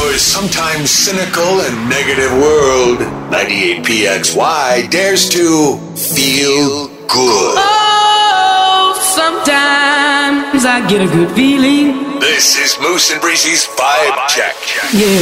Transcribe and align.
Our 0.00 0.16
sometimes 0.16 0.90
cynical 0.90 1.60
and 1.60 1.90
negative 1.90 2.32
world, 2.32 3.00
98PXY 3.28 4.88
dares 4.88 5.28
to 5.28 5.76
feel 5.94 6.88
good. 7.04 7.54
Oh, 7.60 8.96
sometimes 8.96 10.64
I 10.64 10.80
get 10.88 11.02
a 11.02 11.06
good 11.06 11.30
feeling. 11.36 12.18
This 12.18 12.56
is 12.56 12.80
Moose 12.80 13.12
and 13.12 13.20
Breezy's 13.20 13.66
Vibe 13.76 14.26
Check. 14.26 14.56
Yeah. 14.96 15.20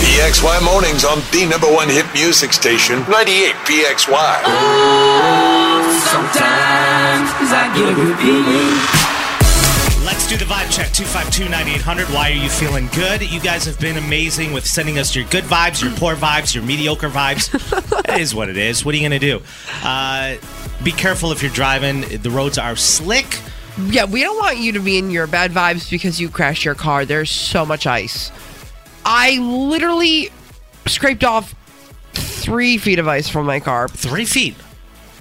PXY 0.00 0.64
mornings 0.64 1.04
on 1.04 1.20
the 1.30 1.44
number 1.44 1.70
one 1.70 1.90
hit 1.90 2.06
music 2.14 2.54
station, 2.54 3.00
98PXY. 3.04 4.40
Oh, 4.48 5.84
sometimes 6.08 7.52
I 7.52 7.68
get 7.76 7.92
a 7.92 7.94
good 7.94 8.16
feeling. 8.16 9.03
Let's 10.24 10.38
do 10.38 10.46
the 10.46 10.50
vibe 10.50 10.70
check 10.74 10.90
252 10.90 11.50
9800. 11.50 12.06
Why 12.06 12.30
are 12.30 12.32
you 12.32 12.48
feeling 12.48 12.88
good? 12.94 13.20
You 13.30 13.38
guys 13.40 13.66
have 13.66 13.78
been 13.78 13.98
amazing 13.98 14.54
with 14.54 14.66
sending 14.66 14.98
us 14.98 15.14
your 15.14 15.26
good 15.26 15.44
vibes, 15.44 15.82
your 15.82 15.92
poor 15.98 16.16
vibes, 16.16 16.54
your 16.54 16.64
mediocre 16.64 17.10
vibes. 17.10 17.52
it 18.08 18.20
is 18.22 18.34
what 18.34 18.48
it 18.48 18.56
is. 18.56 18.86
What 18.86 18.94
are 18.94 18.96
you 18.96 19.06
going 19.06 19.20
to 19.20 19.26
do? 19.38 19.42
Uh, 19.82 20.36
be 20.82 20.92
careful 20.92 21.30
if 21.30 21.42
you're 21.42 21.52
driving. 21.52 22.22
The 22.22 22.30
roads 22.30 22.56
are 22.56 22.74
slick. 22.74 23.38
Yeah, 23.78 24.06
we 24.06 24.22
don't 24.22 24.38
want 24.38 24.56
you 24.56 24.72
to 24.72 24.80
be 24.80 24.96
in 24.96 25.10
your 25.10 25.26
bad 25.26 25.50
vibes 25.50 25.90
because 25.90 26.18
you 26.18 26.30
crashed 26.30 26.64
your 26.64 26.74
car. 26.74 27.04
There's 27.04 27.30
so 27.30 27.66
much 27.66 27.86
ice. 27.86 28.32
I 29.04 29.36
literally 29.36 30.30
scraped 30.86 31.24
off 31.24 31.54
three 32.14 32.78
feet 32.78 32.98
of 32.98 33.06
ice 33.06 33.28
from 33.28 33.44
my 33.44 33.60
car. 33.60 33.88
Three 33.88 34.24
feet. 34.24 34.54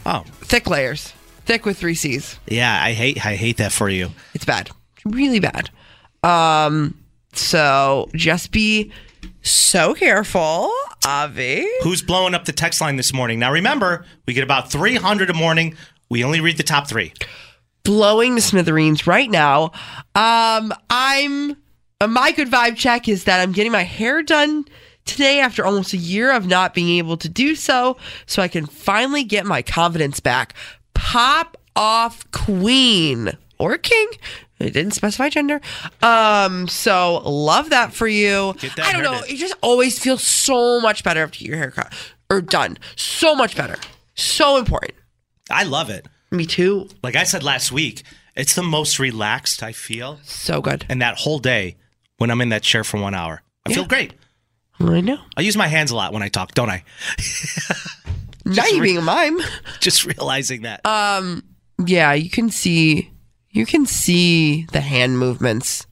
Oh, 0.06 0.24
Thick 0.44 0.70
layers. 0.70 1.12
Thick 1.44 1.66
with 1.66 1.78
three 1.78 1.96
C's. 1.96 2.40
yeah. 2.48 2.82
I 2.82 2.94
hate. 2.94 3.26
I 3.26 3.36
hate 3.36 3.58
that 3.58 3.74
for 3.74 3.90
you. 3.90 4.12
It's 4.34 4.46
bad. 4.46 4.72
Really 5.06 5.40
bad. 5.40 5.70
Um, 6.24 6.98
so 7.34 8.10
just 8.16 8.52
be 8.52 8.92
so 9.42 9.94
careful, 9.94 10.72
Avi. 11.06 11.68
Who's 11.82 12.02
blowing 12.02 12.34
up 12.34 12.46
the 12.46 12.54
text 12.54 12.80
line 12.82 12.96
this 12.96 13.14
morning? 13.14 13.40
Now 13.40 13.52
remember, 13.52 14.06
we 14.26 14.34
get 14.34 14.44
about 14.44 14.72
300 14.72 15.30
a 15.30 15.34
morning. 15.34 15.76
We 16.10 16.24
only 16.24 16.40
read 16.40 16.58
the 16.58 16.64
top 16.64 16.88
three. 16.88 17.14
blowing 17.84 18.36
to 18.36 18.42
smithereens 18.42 19.06
right 19.08 19.30
now. 19.30 19.72
Um, 20.16 20.74
I'm 20.90 21.58
uh, 22.00 22.08
my 22.08 22.32
good 22.32 22.50
vibe 22.50 22.78
check 22.78 23.10
is 23.10 23.26
that 23.26 23.42
I'm 23.42 23.52
getting 23.52 23.72
my 23.72 23.84
hair 23.84 24.24
done 24.24 24.66
today 25.06 25.40
after 25.40 25.66
almost 25.66 25.92
a 25.94 25.98
year 25.98 26.32
of 26.32 26.46
not 26.48 26.74
being 26.74 26.98
able 26.98 27.18
to 27.18 27.28
do 27.28 27.56
so, 27.56 27.98
so 28.26 28.42
I 28.42 28.48
can 28.48 28.66
finally 28.66 29.24
get 29.26 29.46
my 29.46 29.62
confidence 29.62 30.20
back. 30.22 30.54
Pop 30.94 31.58
off 31.76 32.30
queen 32.32 33.32
or 33.58 33.78
king. 33.78 34.08
It 34.64 34.72
didn't 34.72 34.92
specify 34.92 35.30
gender. 35.30 35.62
Um, 36.02 36.68
so 36.68 37.22
love 37.26 37.70
that 37.72 37.94
for 37.94 38.08
you. 38.08 38.56
Get 38.60 38.76
that 38.76 38.86
I 38.88 38.92
don't 38.94 39.04
know. 39.04 39.20
it. 39.20 39.30
You 39.30 39.38
just 39.38 39.56
always 39.62 40.00
feel 40.00 40.18
so 40.18 40.80
much 40.82 41.04
better 41.04 41.22
after 41.24 41.44
your 41.44 41.58
haircut 41.58 41.94
or 42.30 42.42
done. 42.42 42.78
So 42.96 43.36
much 43.36 43.56
better. 43.56 43.76
So 44.16 44.58
important. 44.58 44.94
I 45.50 45.64
love 45.64 45.90
it. 45.90 46.08
Me 46.32 46.46
too. 46.46 46.90
Like 47.04 47.16
I 47.16 47.24
said 47.24 47.44
last 47.44 47.72
week, 47.72 48.04
it's 48.36 48.56
the 48.56 48.64
most 48.64 49.00
relaxed 49.00 49.62
I 49.62 49.72
feel. 49.72 50.20
So 50.24 50.62
good. 50.62 50.86
And 50.90 51.02
that 51.02 51.18
whole 51.20 51.40
day 51.40 51.76
when 52.18 52.32
I'm 52.32 52.42
in 52.42 52.50
that 52.50 52.64
chair 52.64 52.84
for 52.84 53.00
one 53.00 53.14
hour, 53.14 53.44
I 53.66 53.74
feel 53.74 53.86
great. 53.86 54.14
I 54.80 55.02
know. 55.02 55.20
I 55.38 55.42
use 55.42 55.56
my 55.56 55.68
hands 55.68 55.92
a 55.92 55.96
lot 55.96 56.14
when 56.14 56.24
I 56.24 56.30
talk, 56.30 56.54
don't 56.54 56.70
I? 56.70 56.84
Now 58.46 58.66
you 58.66 58.82
being 58.82 58.98
a 58.98 59.02
mime. 59.02 59.40
Just 59.80 60.06
realizing 60.06 60.64
that. 60.64 60.86
Um, 60.86 61.44
yeah, 61.86 62.12
you 62.14 62.30
can 62.30 62.50
see 62.50 63.10
you 63.54 63.66
can 63.66 63.86
see 63.86 64.66
the 64.72 64.82
hand 64.82 65.18
movements 65.18 65.86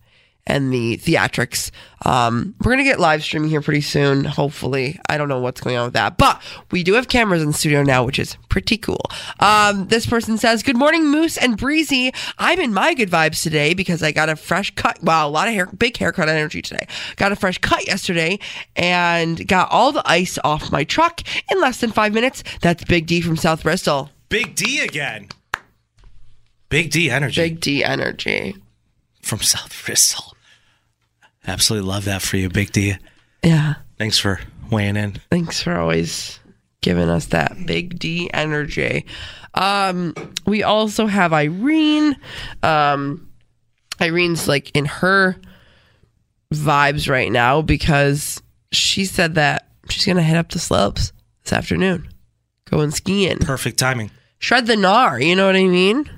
and 0.47 0.73
the 0.73 0.97
theatrics. 0.97 1.69
Um, 2.03 2.55
we're 2.61 2.71
gonna 2.71 2.83
get 2.83 2.99
live 2.99 3.23
streaming 3.23 3.49
here 3.51 3.61
pretty 3.61 3.81
soon, 3.81 4.25
hopefully. 4.25 4.99
I 5.07 5.17
don't 5.17 5.29
know 5.29 5.39
what's 5.39 5.61
going 5.61 5.77
on 5.77 5.85
with 5.85 5.93
that, 5.93 6.17
but 6.17 6.41
we 6.71 6.81
do 6.83 6.93
have 6.93 7.07
cameras 7.07 7.43
in 7.43 7.49
the 7.49 7.53
studio 7.53 7.83
now, 7.83 8.03
which 8.03 8.17
is 8.17 8.37
pretty 8.49 8.77
cool. 8.77 9.05
Um, 9.39 9.87
this 9.87 10.07
person 10.07 10.39
says, 10.39 10.63
"Good 10.63 10.75
morning, 10.75 11.09
Moose 11.09 11.37
and 11.37 11.57
Breezy. 11.57 12.11
I'm 12.39 12.59
in 12.59 12.73
my 12.73 12.95
good 12.95 13.11
vibes 13.11 13.43
today 13.43 13.75
because 13.75 14.01
I 14.01 14.11
got 14.11 14.29
a 14.29 14.35
fresh 14.35 14.71
cut. 14.71 15.01
Wow, 15.03 15.27
a 15.27 15.29
lot 15.29 15.47
of 15.47 15.53
hair, 15.53 15.67
big 15.67 15.95
haircut 15.95 16.27
energy 16.27 16.63
today. 16.63 16.87
Got 17.17 17.31
a 17.31 17.35
fresh 17.35 17.59
cut 17.59 17.85
yesterday 17.85 18.39
and 18.75 19.47
got 19.47 19.69
all 19.71 19.91
the 19.91 20.03
ice 20.05 20.39
off 20.43 20.71
my 20.71 20.83
truck 20.83 21.21
in 21.51 21.61
less 21.61 21.79
than 21.79 21.91
five 21.91 22.13
minutes. 22.13 22.43
That's 22.61 22.83
Big 22.83 23.05
D 23.05 23.21
from 23.21 23.37
South 23.37 23.61
Bristol. 23.61 24.09
Big 24.29 24.55
D 24.55 24.79
again. 24.79 25.27
Big 26.71 26.89
D 26.89 27.11
energy 27.11 27.39
Big 27.41 27.59
D 27.59 27.83
energy." 27.83 28.55
from 29.21 29.39
South 29.39 29.83
Bristol. 29.85 30.35
Absolutely 31.45 31.87
love 31.87 32.05
that 32.05 32.21
for 32.23 32.37
you, 32.37 32.49
Big 32.49 32.71
D. 32.71 32.95
Yeah. 33.43 33.75
Thanks 33.99 34.17
for 34.17 34.39
weighing 34.71 34.95
in. 34.97 35.17
Thanks 35.29 35.61
for 35.61 35.77
always 35.77 36.39
giving 36.81 37.09
us 37.09 37.27
that 37.27 37.55
big 37.67 37.99
D 37.99 38.29
energy. 38.33 39.05
Um, 39.53 40.13
we 40.47 40.63
also 40.63 41.05
have 41.05 41.33
Irene. 41.33 42.15
Um, 42.63 43.29
Irene's 43.99 44.47
like 44.47 44.71
in 44.75 44.85
her 44.85 45.35
vibes 46.53 47.09
right 47.09 47.31
now 47.31 47.61
because 47.61 48.41
she 48.71 49.05
said 49.05 49.35
that 49.35 49.67
she's 49.89 50.05
gonna 50.05 50.21
head 50.23 50.37
up 50.37 50.49
to 50.49 50.59
slopes 50.59 51.11
this 51.43 51.53
afternoon, 51.53 52.07
going 52.69 52.91
skiing, 52.91 53.37
Perfect 53.39 53.77
timing. 53.77 54.09
shred 54.39 54.65
the 54.67 54.75
gnar. 54.75 55.23
You 55.23 55.35
know 55.35 55.45
what 55.45 55.55
I 55.55 55.63
mean? 55.65 56.09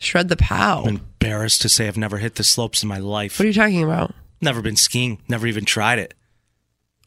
Shred 0.00 0.30
the 0.30 0.36
pow. 0.36 0.82
I'm 0.84 0.96
embarrassed 0.96 1.60
to 1.62 1.68
say 1.68 1.86
I've 1.86 1.98
never 1.98 2.16
hit 2.18 2.36
the 2.36 2.42
slopes 2.42 2.82
in 2.82 2.88
my 2.88 2.98
life. 2.98 3.38
What 3.38 3.44
are 3.44 3.48
you 3.48 3.54
talking 3.54 3.84
about? 3.84 4.14
Never 4.40 4.62
been 4.62 4.76
skiing. 4.76 5.20
Never 5.28 5.46
even 5.46 5.66
tried 5.66 5.98
it. 5.98 6.14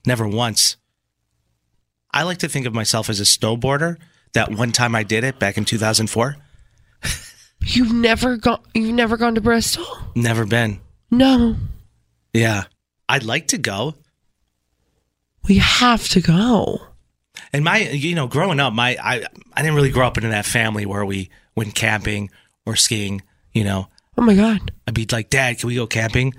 Never 0.05 0.27
once. 0.27 0.77
I 2.11 2.21
like 2.21 2.37
to 2.39 2.47
think 2.47 2.67
of 2.67 2.73
myself 2.75 3.09
as 3.09 3.19
a 3.19 3.23
snowboarder. 3.23 3.97
That 4.33 4.51
one 4.51 4.71
time 4.71 4.93
I 4.93 5.01
did 5.01 5.23
it 5.23 5.39
back 5.39 5.57
in 5.57 5.65
2004. 5.65 6.37
You've 7.61 7.91
never 7.91 8.37
gone. 8.37 8.61
You've 8.75 8.93
never 8.93 9.17
gone 9.17 9.35
to 9.35 9.41
Bristol? 9.41 9.85
Never 10.15 10.45
been. 10.45 10.79
No. 11.09 11.55
Yeah. 12.31 12.65
I'd 13.09 13.23
like 13.23 13.47
to 13.47 13.57
go. 13.57 13.95
We 15.47 15.57
have 15.57 16.07
to 16.09 16.21
go. 16.21 16.79
And 17.51 17.63
my, 17.63 17.79
you 17.79 18.13
know, 18.13 18.27
growing 18.27 18.59
up, 18.59 18.73
my, 18.73 18.97
I, 19.01 19.25
I 19.53 19.61
didn't 19.61 19.75
really 19.75 19.89
grow 19.89 20.05
up 20.05 20.17
in 20.17 20.29
that 20.29 20.45
family 20.45 20.85
where 20.85 21.03
we 21.03 21.31
went 21.55 21.73
camping 21.73 22.29
or 22.65 22.75
skiing. 22.75 23.21
You 23.53 23.63
know, 23.63 23.87
Oh 24.17 24.21
my 24.21 24.35
god. 24.35 24.71
I'd 24.87 24.93
be 24.93 25.07
like, 25.11 25.29
Dad, 25.29 25.59
can 25.59 25.67
we 25.67 25.75
go 25.75 25.87
camping? 25.87 26.33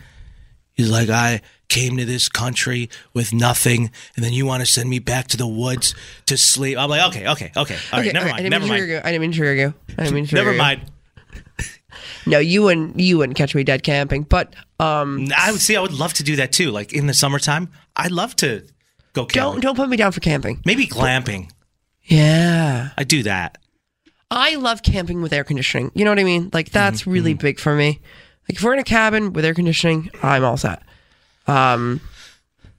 He's 0.72 0.90
like, 0.90 1.08
I 1.08 1.40
came 1.68 1.96
to 1.96 2.04
this 2.04 2.28
country 2.28 2.90
with 3.12 3.32
nothing, 3.32 3.90
and 4.16 4.24
then 4.24 4.32
you 4.32 4.44
want 4.46 4.60
to 4.60 4.66
send 4.66 4.90
me 4.90 4.98
back 4.98 5.28
to 5.28 5.36
the 5.36 5.46
woods 5.46 5.94
to 6.26 6.36
sleep. 6.36 6.76
I'm 6.78 6.90
like, 6.90 7.06
okay, 7.08 7.28
okay, 7.28 7.52
okay. 7.56 7.76
All 7.92 8.00
right, 8.00 8.06
Okay, 8.06 8.12
never 8.12 8.26
okay, 8.26 8.28
I 8.28 8.32
mind. 8.32 8.36
didn't 8.38 8.50
Never 8.50 8.64
mean 8.66 8.74
to 8.74 8.92
mind. 8.94 9.06
I 9.06 9.10
didn't 9.12 9.20
mean 9.22 9.30
to 9.32 9.36
trigger 9.38 9.54
you. 9.60 9.74
I 9.96 10.02
didn't 10.02 10.14
mean 10.14 10.24
to 10.24 10.30
trigger 10.30 10.44
Never 10.46 10.56
mind. 10.58 10.80
No, 12.26 12.38
you 12.38 12.62
wouldn't. 12.62 12.98
You 12.98 13.18
wouldn't 13.18 13.36
catch 13.36 13.54
me 13.54 13.64
dead 13.64 13.82
camping. 13.82 14.22
But 14.24 14.54
um, 14.80 15.28
I 15.36 15.52
would 15.52 15.60
see. 15.60 15.76
I 15.76 15.80
would 15.80 15.92
love 15.92 16.12
to 16.14 16.22
do 16.22 16.36
that 16.36 16.52
too. 16.52 16.70
Like 16.70 16.92
in 16.92 17.06
the 17.06 17.14
summertime, 17.14 17.70
I'd 17.96 18.10
love 18.10 18.34
to 18.36 18.64
go 19.12 19.26
camping. 19.26 19.52
don't 19.52 19.60
don't 19.60 19.76
put 19.76 19.88
me 19.88 19.96
down 19.96 20.10
for 20.12 20.20
camping. 20.20 20.60
Maybe 20.66 20.86
glamping. 20.86 21.50
Yeah, 22.02 22.90
I 22.96 23.04
do 23.04 23.22
that. 23.24 23.58
I 24.30 24.56
love 24.56 24.82
camping 24.82 25.22
with 25.22 25.32
air 25.32 25.44
conditioning. 25.44 25.90
You 25.94 26.04
know 26.04 26.10
what 26.10 26.18
I 26.18 26.24
mean? 26.24 26.50
Like 26.52 26.70
that's 26.70 27.02
Mm-hmm, 27.02 27.10
really 27.10 27.34
big 27.34 27.58
for 27.60 27.74
me. 27.74 28.00
Like 28.48 28.56
if 28.56 28.62
we're 28.62 28.72
in 28.74 28.78
a 28.80 28.84
cabin 28.84 29.32
with 29.32 29.44
air 29.44 29.54
conditioning, 29.54 30.10
I'm 30.22 30.44
all 30.44 30.56
set. 30.56 30.82
Um, 31.46 32.00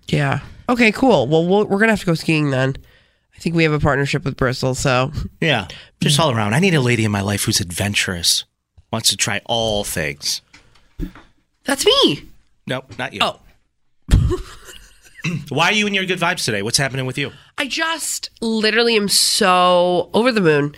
Yeah. 0.07 0.39
Okay, 0.67 0.91
cool. 0.91 1.27
Well, 1.27 1.45
we'll 1.45 1.65
we're 1.65 1.77
going 1.77 1.87
to 1.87 1.93
have 1.93 1.99
to 2.01 2.05
go 2.05 2.13
skiing 2.15 2.49
then. 2.49 2.75
I 3.35 3.39
think 3.39 3.55
we 3.55 3.63
have 3.63 3.73
a 3.73 3.79
partnership 3.79 4.23
with 4.25 4.37
Bristol, 4.37 4.73
so 4.75 5.11
Yeah, 5.41 5.67
just 6.01 6.19
all 6.19 6.31
around. 6.31 6.53
I 6.53 6.59
need 6.59 6.73
a 6.73 6.81
lady 6.81 7.03
in 7.05 7.11
my 7.11 7.21
life 7.21 7.43
who's 7.43 7.59
adventurous, 7.59 8.45
wants 8.91 9.09
to 9.09 9.17
try 9.17 9.41
all 9.45 9.83
things. 9.83 10.41
that's 11.65 11.85
me. 11.85 12.23
Nope, 12.65 12.97
not 12.97 13.13
you. 13.13 13.19
Oh. 13.21 13.39
Why 15.49 15.65
are 15.69 15.73
you 15.73 15.87
in 15.87 15.93
your 15.95 16.05
good 16.05 16.19
vibes 16.19 16.45
today? 16.45 16.61
What's 16.61 16.77
happening 16.77 17.05
with 17.07 17.17
you? 17.17 17.31
I 17.57 17.67
just 17.67 18.29
literally 18.41 18.95
am 18.95 19.07
so 19.09 20.09
over 20.13 20.31
the 20.31 20.41
moon 20.41 20.75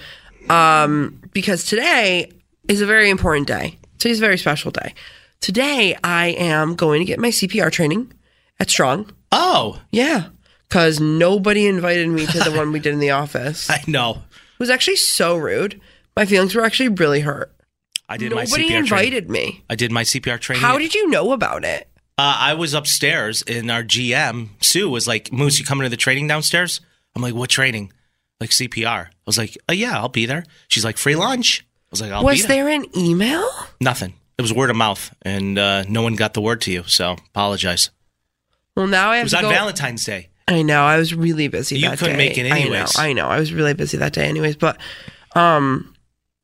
um, 0.50 1.22
because 1.34 1.66
today 1.66 2.32
is 2.68 2.82
a 2.82 2.86
very 2.86 3.10
important 3.10 3.48
day. 3.48 3.78
Today's 4.00 4.20
a 4.20 4.22
very 4.22 4.38
special 4.38 4.72
day. 4.72 4.94
Today, 5.40 5.96
I 6.04 6.28
am 6.30 6.76
going 6.76 7.00
to 7.00 7.06
get 7.06 7.20
my 7.20 7.30
CPR 7.30 7.72
training 7.72 8.12
at 8.60 8.70
Strong. 8.70 9.12
Oh, 9.32 9.82
Yeah, 9.92 10.28
because 10.68 11.00
nobody 11.00 11.68
invited 11.68 12.08
me 12.10 12.26
to 12.26 12.40
the 12.40 12.52
one 12.52 12.72
we 12.72 12.80
did 12.80 12.94
in 12.94 13.00
the 13.00 13.12
office. 13.12 13.70
It 13.70 13.74
I 13.88 13.92
know. 13.92 14.12
It 14.12 14.60
was 14.60 14.70
actually 14.70 14.96
so 14.96 15.36
rude. 15.38 15.80
My 16.16 16.26
feelings 16.26 16.56
were 16.56 16.64
actually 16.64 16.90
really 16.90 17.20
hurt. 17.22 17.54
I 18.10 18.18
did 18.18 18.32
my 18.34 18.46
Nobody 18.46 18.64
CPR 18.64 18.68
training. 18.68 18.78
invited 18.80 19.30
me. 19.30 19.64
I 19.70 19.76
did 19.76 19.92
my 19.92 20.04
CPR 20.04 20.40
training. 20.40 20.62
How 20.64 20.78
did 20.78 20.94
you 20.96 21.10
know 21.10 21.34
about 21.34 21.64
it? 21.66 21.88
Uh, 22.18 22.36
I 22.40 22.54
was 22.56 22.74
upstairs 22.74 23.44
and 23.44 23.70
our 23.70 23.84
GM, 23.84 24.50
Sue, 24.62 24.90
was 24.90 25.08
like, 25.08 25.32
Moose, 25.32 25.60
you 25.60 25.66
coming 25.66 25.84
to 25.84 25.90
the 25.90 25.98
training 25.98 26.28
downstairs? 26.28 26.82
I'm 27.16 27.22
like, 27.22 27.36
what 27.36 27.50
training? 27.50 27.92
Like 28.40 28.52
CPR. 28.52 29.08
I 29.08 29.10
was 29.26 29.38
like, 29.38 29.58
oh, 29.68 29.74
yeah, 29.74 29.98
I'll 29.98 30.10
be 30.10 30.26
there. 30.26 30.44
She's 30.68 30.86
like, 30.86 30.98
free 30.98 31.16
lunch. 31.16 31.66
I 31.70 31.88
was 31.92 32.02
like, 32.02 32.12
I'll 32.12 32.22
be 32.22 32.26
Was 32.26 32.46
there. 32.46 32.66
there 32.66 32.70
an 32.74 32.86
email? 32.96 33.50
Nothing. 33.82 34.14
It 34.38 34.42
was 34.44 34.54
word 34.54 34.70
of 34.70 34.76
mouth 34.76 35.14
and 35.24 35.58
uh, 35.58 35.84
no 35.90 36.04
one 36.04 36.16
got 36.16 36.34
the 36.36 36.42
word 36.42 36.62
to 36.62 36.72
you. 36.72 36.84
So 36.84 37.14
apologize. 37.30 37.90
Well, 38.76 38.86
now 38.88 39.10
I 39.12 39.18
It 39.20 39.24
was 39.24 39.32
to 39.32 39.38
on 39.38 39.44
go. 39.46 39.50
Valentine's 39.50 40.04
Day. 40.04 40.30
I 40.48 40.62
know. 40.62 40.84
I 40.84 40.98
was 40.98 41.14
really 41.16 41.48
busy. 41.48 41.80
You 41.80 41.90
that 41.90 41.98
couldn't 41.98 42.18
day. 42.18 42.28
make 42.30 42.38
it 42.38 42.46
I 42.46 42.50
know. 42.50 42.56
anyways. 42.56 42.98
I 43.00 43.14
know. 43.14 43.26
I 43.28 43.40
was 43.40 43.52
really 43.52 43.74
busy 43.74 43.98
that 43.98 44.14
day, 44.14 44.26
anyways. 44.28 44.56
But 44.56 44.78
um, 45.36 45.94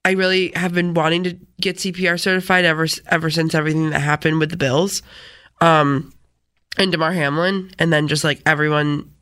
I 0.03 0.11
really 0.11 0.51
have 0.55 0.73
been 0.73 0.93
wanting 0.95 1.23
to 1.25 1.37
get 1.61 1.77
CPR 1.77 2.19
certified 2.19 2.65
ever 2.65 2.87
ever 3.07 3.29
since 3.29 3.53
everything 3.55 3.91
that 3.91 3.99
happened 3.99 4.39
with 4.39 4.49
the 4.49 4.57
Bills, 4.57 5.03
um, 5.61 6.11
and 6.77 6.91
Damar 6.91 7.13
Hamlin, 7.13 7.71
and 7.79 7.93
then 7.93 8.07
just 8.07 8.23
like 8.25 8.41
everyone. 8.45 9.12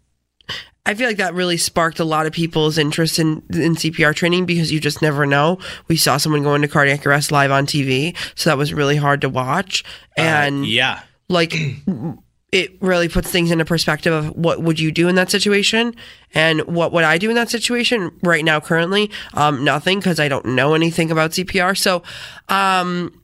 I 0.86 0.96
feel 0.96 1.08
like 1.08 1.18
that 1.18 1.34
really 1.36 1.58
sparked 1.58 2.00
a 2.00 2.04
lot 2.04 2.26
of 2.26 2.34
people's 2.34 2.78
interest 2.78 3.20
in, 3.20 3.44
in 3.52 3.76
CPR 3.76 4.16
training 4.16 4.46
because 4.46 4.72
you 4.72 4.80
just 4.80 5.02
never 5.02 5.26
know. 5.28 5.60
We 5.88 5.96
saw 5.96 6.18
someone 6.18 6.42
go 6.44 6.56
into 6.56 6.68
cardiac 6.68 7.06
arrest 7.06 7.32
live 7.32 7.52
on 7.52 7.66
TV, 7.68 8.18
so 8.36 8.50
that 8.50 8.58
was 8.58 8.74
really 8.74 8.96
hard 8.98 9.22
to 9.22 9.30
watch. 9.30 9.84
And 10.18 10.66
Yeah. 10.66 11.02
like 11.30 11.54
it 12.52 12.82
really 12.82 13.08
puts 13.08 13.30
things 13.32 13.52
into 13.52 13.64
perspective 13.64 14.12
of 14.12 14.36
what 14.36 14.62
would 14.62 14.80
you 14.80 14.92
do 14.92 15.08
in 15.08 15.16
that 15.16 15.30
situation 15.32 15.96
and 16.34 16.62
what 16.62 16.92
would 16.92 17.04
I 17.06 17.18
do 17.18 17.30
in 17.30 17.36
that 17.36 17.50
situation 17.50 18.12
right 18.24 18.44
now 18.44 18.60
currently 18.60 19.10
um 19.36 19.64
nothing 19.64 20.00
because 20.00 20.20
I 20.20 20.28
don't 20.28 20.48
know 20.48 20.74
anything 20.74 21.12
about 21.12 21.32
CPR 21.32 21.78
so 21.78 22.04
um 22.50 23.22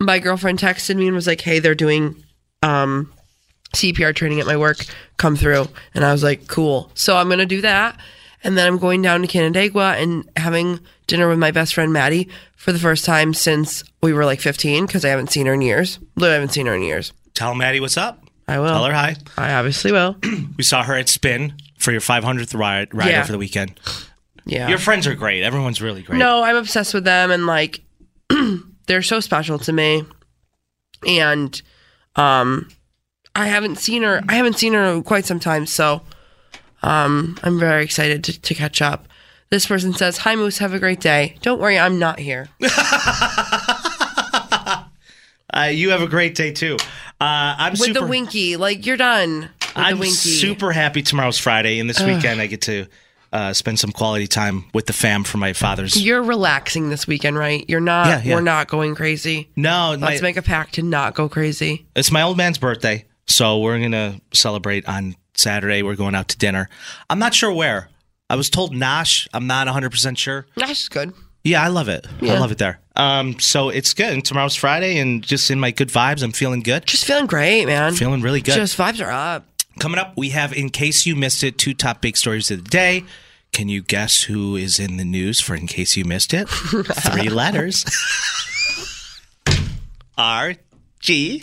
my 0.00 0.18
girlfriend 0.18 0.58
texted 0.58 0.96
me 0.96 1.06
and 1.06 1.14
was 1.14 1.26
like 1.26 1.42
hey 1.42 1.58
they're 1.58 1.74
doing 1.74 2.24
um 2.62 3.12
CPR 3.74 4.14
training 4.14 4.40
at 4.40 4.46
my 4.46 4.56
work 4.56 4.84
come 5.16 5.36
through 5.36 5.66
and 5.94 6.04
I 6.04 6.12
was 6.12 6.22
like 6.22 6.46
cool 6.48 6.90
so 6.94 7.16
I'm 7.16 7.28
going 7.28 7.38
to 7.38 7.46
do 7.46 7.60
that 7.62 7.98
and 8.44 8.58
then 8.58 8.66
I'm 8.66 8.78
going 8.78 9.02
down 9.02 9.22
to 9.22 9.26
Canandaigua 9.28 9.96
and 10.02 10.28
having 10.36 10.80
dinner 11.06 11.28
with 11.28 11.38
my 11.38 11.50
best 11.52 11.74
friend 11.74 11.92
Maddie 11.92 12.28
for 12.56 12.72
the 12.72 12.78
first 12.78 13.04
time 13.04 13.32
since 13.34 13.82
we 14.02 14.12
were 14.12 14.24
like 14.24 14.40
15 14.40 14.86
because 14.86 15.04
I 15.04 15.08
haven't 15.08 15.30
seen 15.30 15.46
her 15.46 15.54
in 15.54 15.62
years 15.62 15.98
literally 16.16 16.32
I 16.32 16.40
haven't 16.40 16.52
seen 16.52 16.66
her 16.66 16.74
in 16.74 16.82
years 16.82 17.12
Tell 17.34 17.54
Maddie 17.54 17.80
what's 17.80 17.96
up. 17.96 18.22
I 18.46 18.58
will. 18.58 18.68
Tell 18.68 18.84
her 18.84 18.92
hi. 18.92 19.16
I 19.38 19.54
obviously 19.54 19.90
will. 19.92 20.16
We 20.58 20.64
saw 20.64 20.82
her 20.82 20.94
at 20.94 21.08
Spin 21.08 21.54
for 21.78 21.92
your 21.92 22.00
500th 22.02 22.58
ride, 22.58 22.92
rider 22.92 23.10
Yeah. 23.10 23.22
for 23.24 23.32
the 23.32 23.38
weekend. 23.38 23.80
Yeah. 24.44 24.68
Your 24.68 24.76
friends 24.78 25.06
are 25.06 25.14
great. 25.14 25.42
Everyone's 25.42 25.80
really 25.80 26.02
great. 26.02 26.18
no, 26.18 26.42
I'm 26.42 26.56
obsessed 26.56 26.92
with 26.92 27.04
them 27.04 27.30
and 27.30 27.46
like 27.46 27.80
they're 28.86 29.00
so 29.02 29.20
special 29.20 29.58
to 29.60 29.72
me. 29.72 30.04
And 31.06 31.60
um 32.16 32.68
I 33.34 33.46
haven't 33.46 33.76
seen 33.78 34.02
her 34.02 34.22
I 34.28 34.34
haven't 34.34 34.58
seen 34.58 34.74
her 34.74 34.84
in 34.84 35.02
quite 35.02 35.24
some 35.24 35.40
time, 35.40 35.66
so 35.66 36.02
um 36.82 37.38
I'm 37.42 37.58
very 37.58 37.84
excited 37.84 38.24
to, 38.24 38.40
to 38.40 38.54
catch 38.54 38.82
up. 38.82 39.08
This 39.50 39.66
person 39.66 39.92
says, 39.92 40.18
Hi 40.18 40.34
Moose, 40.34 40.58
have 40.58 40.72
a 40.74 40.78
great 40.78 41.00
day. 41.00 41.36
Don't 41.42 41.60
worry, 41.60 41.78
I'm 41.78 41.98
not 41.98 42.18
here. 42.18 42.48
Uh, 45.54 45.64
you 45.64 45.90
have 45.90 46.00
a 46.00 46.06
great 46.08 46.34
day 46.34 46.50
too. 46.50 46.76
Uh, 47.20 47.54
I'm 47.58 47.72
With 47.72 47.80
super. 47.80 48.00
the 48.00 48.06
winky, 48.06 48.56
like 48.56 48.86
you're 48.86 48.96
done. 48.96 49.40
With 49.40 49.50
I'm 49.76 49.96
the 49.96 50.00
winky. 50.00 50.14
super 50.14 50.72
happy. 50.72 51.02
Tomorrow's 51.02 51.36
Friday, 51.36 51.78
and 51.78 51.90
this 51.90 52.00
weekend 52.02 52.40
I 52.40 52.46
get 52.46 52.62
to 52.62 52.86
uh, 53.34 53.52
spend 53.52 53.78
some 53.78 53.92
quality 53.92 54.26
time 54.26 54.64
with 54.72 54.86
the 54.86 54.94
fam 54.94 55.24
for 55.24 55.36
my 55.36 55.52
father's. 55.52 56.02
You're 56.02 56.22
relaxing 56.22 56.88
this 56.88 57.06
weekend, 57.06 57.36
right? 57.36 57.66
You're 57.68 57.80
not 57.80 58.06
Yeah, 58.06 58.22
yeah. 58.24 58.34
we're 58.34 58.40
not 58.40 58.68
going 58.68 58.94
crazy. 58.94 59.50
no, 59.54 59.94
Let's 60.00 60.22
make 60.22 60.38
a 60.38 60.42
pact 60.42 60.76
to 60.76 60.82
not 60.82 61.14
go 61.14 61.28
crazy. 61.28 61.84
it's 61.94 62.10
my 62.10 62.22
old 62.22 62.38
man's 62.38 62.56
birthday, 62.56 63.04
so 63.26 63.58
we're 63.58 63.80
gonna 63.80 64.20
celebrate 64.32 64.86
on 64.88 65.16
Saturday. 65.34 65.82
We're 65.82 65.96
going 65.96 66.14
out 66.14 66.28
to 66.28 66.38
dinner. 66.38 66.68
I'm 67.10 67.18
not 67.18 67.34
sure 67.34 67.52
where. 67.52 67.88
I 68.30 68.36
was 68.36 68.48
told 68.48 68.72
Nosh. 68.72 69.28
I'm 69.34 69.46
not 69.46 69.66
100 69.66 69.90
percent 69.90 70.18
sure. 70.18 70.46
That's 70.56 70.88
good. 70.88 71.12
Yeah, 71.44 71.62
I 71.62 71.68
love 71.68 71.88
it. 71.88 72.06
I 72.22 72.38
love 72.38 72.52
it 72.52 72.58
there. 72.58 72.78
Um, 72.94 73.40
so 73.40 73.68
it's 73.68 73.94
good. 73.94 74.12
And 74.12 74.24
tomorrow's 74.24 74.54
Friday, 74.54 74.98
and 74.98 75.24
just 75.24 75.50
in 75.50 75.58
my 75.58 75.72
good 75.72 75.88
vibes, 75.88 76.22
I'm 76.22 76.30
feeling 76.30 76.60
good. 76.60 76.86
Just 76.86 77.04
feeling 77.04 77.26
great, 77.26 77.64
man. 77.66 77.94
Feeling 77.94 78.22
really 78.22 78.40
good. 78.40 78.54
Just 78.54 78.78
vibes 78.78 79.04
are 79.04 79.10
up. 79.10 79.46
Coming 79.80 79.98
up, 79.98 80.16
we 80.16 80.28
have, 80.28 80.52
in 80.52 80.70
case 80.70 81.04
you 81.04 81.16
missed 81.16 81.42
it, 81.42 81.58
two 81.58 81.74
top 81.74 82.00
big 82.00 82.16
stories 82.16 82.50
of 82.52 82.62
the 82.62 82.70
day. 82.70 83.04
Can 83.52 83.68
you 83.68 83.82
guess 83.82 84.22
who 84.22 84.54
is 84.54 84.78
in 84.78 84.98
the 84.98 85.04
news 85.04 85.40
for 85.40 85.54
in 85.56 85.66
case 85.66 85.96
you 85.96 86.04
missed 86.04 86.32
it? 86.32 86.48
Three 86.48 87.28
letters. 87.28 87.84
R 90.16 90.54
G. 91.00 91.42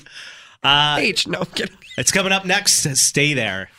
Uh, 0.61 0.97
H, 1.00 1.25
no 1.27 1.39
I'm 1.39 1.45
kidding. 1.45 1.77
It's 1.97 2.11
coming 2.11 2.31
up 2.33 2.45
next. 2.45 2.83
Stay 2.97 3.33
there. 3.33 3.69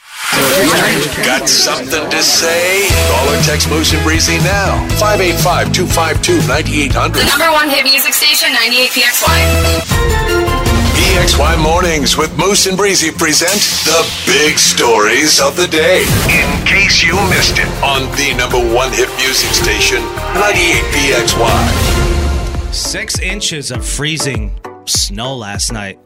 Got 1.24 1.48
something 1.48 2.08
to 2.10 2.22
say? 2.22 2.88
Call 3.08 3.28
or 3.28 3.42
text 3.42 3.68
Moose 3.68 3.92
and 3.92 4.02
Breezy 4.02 4.38
now. 4.38 4.80
585 4.96 5.72
252 5.72 6.48
9800. 6.48 7.26
Number 7.26 7.52
one 7.52 7.68
hit 7.68 7.84
music 7.84 8.14
station, 8.14 8.52
98 8.52 8.90
PXY. 8.96 9.36
PXY 10.96 11.62
Mornings 11.62 12.16
with 12.16 12.32
Moose 12.38 12.66
and 12.66 12.76
Breezy 12.76 13.10
present 13.10 13.60
the 13.84 14.00
big 14.24 14.56
stories 14.58 15.40
of 15.40 15.56
the 15.56 15.66
day. 15.68 16.04
In 16.32 16.48
case 16.66 17.02
you 17.02 17.12
missed 17.28 17.58
it 17.60 17.68
on 17.84 18.08
the 18.16 18.32
number 18.36 18.60
one 18.74 18.92
hit 18.92 19.08
music 19.20 19.52
station, 19.52 20.00
98 20.32 20.80
PXY. 20.96 22.72
Six 22.72 23.18
inches 23.20 23.70
of 23.70 23.84
freezing 23.86 24.58
snow 24.86 25.36
last 25.36 25.72
night. 25.72 25.98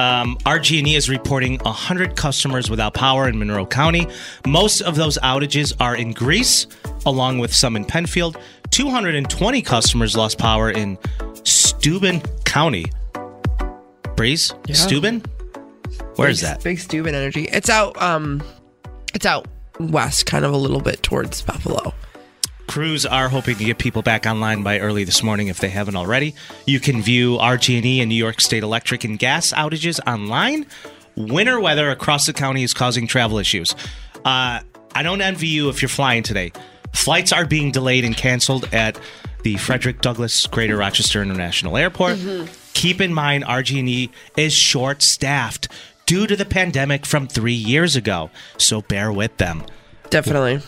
Um, 0.00 0.38
RG&E 0.46 0.94
is 0.94 1.10
reporting 1.10 1.58
100 1.58 2.16
customers 2.16 2.70
without 2.70 2.94
power 2.94 3.28
in 3.28 3.38
Monroe 3.38 3.66
County. 3.66 4.06
Most 4.46 4.80
of 4.80 4.96
those 4.96 5.18
outages 5.18 5.74
are 5.78 5.94
in 5.94 6.12
Greece, 6.12 6.66
along 7.04 7.38
with 7.38 7.54
some 7.54 7.76
in 7.76 7.84
Penfield. 7.84 8.38
220 8.70 9.60
customers 9.60 10.16
lost 10.16 10.38
power 10.38 10.70
in 10.70 10.96
Steuben 11.44 12.22
County. 12.46 12.86
Breeze? 14.16 14.54
Steuben? 14.72 15.22
Where 16.16 16.30
is 16.30 16.40
Big- 16.40 16.48
that? 16.48 16.64
Big 16.64 16.78
Steuben 16.78 17.14
energy. 17.14 17.44
It's 17.52 17.68
out 17.68 18.00
um 18.00 18.42
it's 19.12 19.26
out 19.26 19.48
west, 19.78 20.24
kind 20.24 20.46
of 20.46 20.54
a 20.54 20.56
little 20.56 20.80
bit 20.80 21.02
towards 21.02 21.42
Buffalo. 21.42 21.92
Crews 22.70 23.04
are 23.04 23.28
hoping 23.28 23.56
to 23.56 23.64
get 23.64 23.78
people 23.78 24.00
back 24.00 24.26
online 24.26 24.62
by 24.62 24.78
early 24.78 25.02
this 25.02 25.24
morning 25.24 25.48
if 25.48 25.58
they 25.58 25.70
haven't 25.70 25.96
already. 25.96 26.36
You 26.66 26.78
can 26.78 27.02
view 27.02 27.36
RG&E 27.38 28.00
and 28.00 28.08
New 28.08 28.14
York 28.14 28.40
State 28.40 28.62
Electric 28.62 29.02
and 29.02 29.18
gas 29.18 29.52
outages 29.52 29.98
online. 30.06 30.66
Winter 31.16 31.58
weather 31.58 31.90
across 31.90 32.26
the 32.26 32.32
county 32.32 32.62
is 32.62 32.72
causing 32.72 33.08
travel 33.08 33.38
issues. 33.38 33.74
Uh, 34.24 34.60
I 34.94 35.02
don't 35.02 35.20
envy 35.20 35.48
you 35.48 35.68
if 35.68 35.82
you're 35.82 35.88
flying 35.88 36.22
today. 36.22 36.52
Flights 36.92 37.32
are 37.32 37.44
being 37.44 37.72
delayed 37.72 38.04
and 38.04 38.16
canceled 38.16 38.72
at 38.72 39.00
the 39.42 39.56
Frederick 39.56 40.00
Douglass 40.00 40.46
Greater 40.46 40.76
Rochester 40.76 41.20
International 41.20 41.76
Airport. 41.76 42.18
Keep 42.74 43.00
in 43.00 43.12
mind, 43.12 43.42
RG&E 43.46 44.10
is 44.36 44.52
short-staffed 44.52 45.66
due 46.06 46.24
to 46.28 46.36
the 46.36 46.44
pandemic 46.44 47.04
from 47.04 47.26
three 47.26 47.52
years 47.52 47.96
ago, 47.96 48.30
so 48.58 48.80
bear 48.80 49.10
with 49.10 49.36
them. 49.38 49.64
Definitely. 50.10 50.60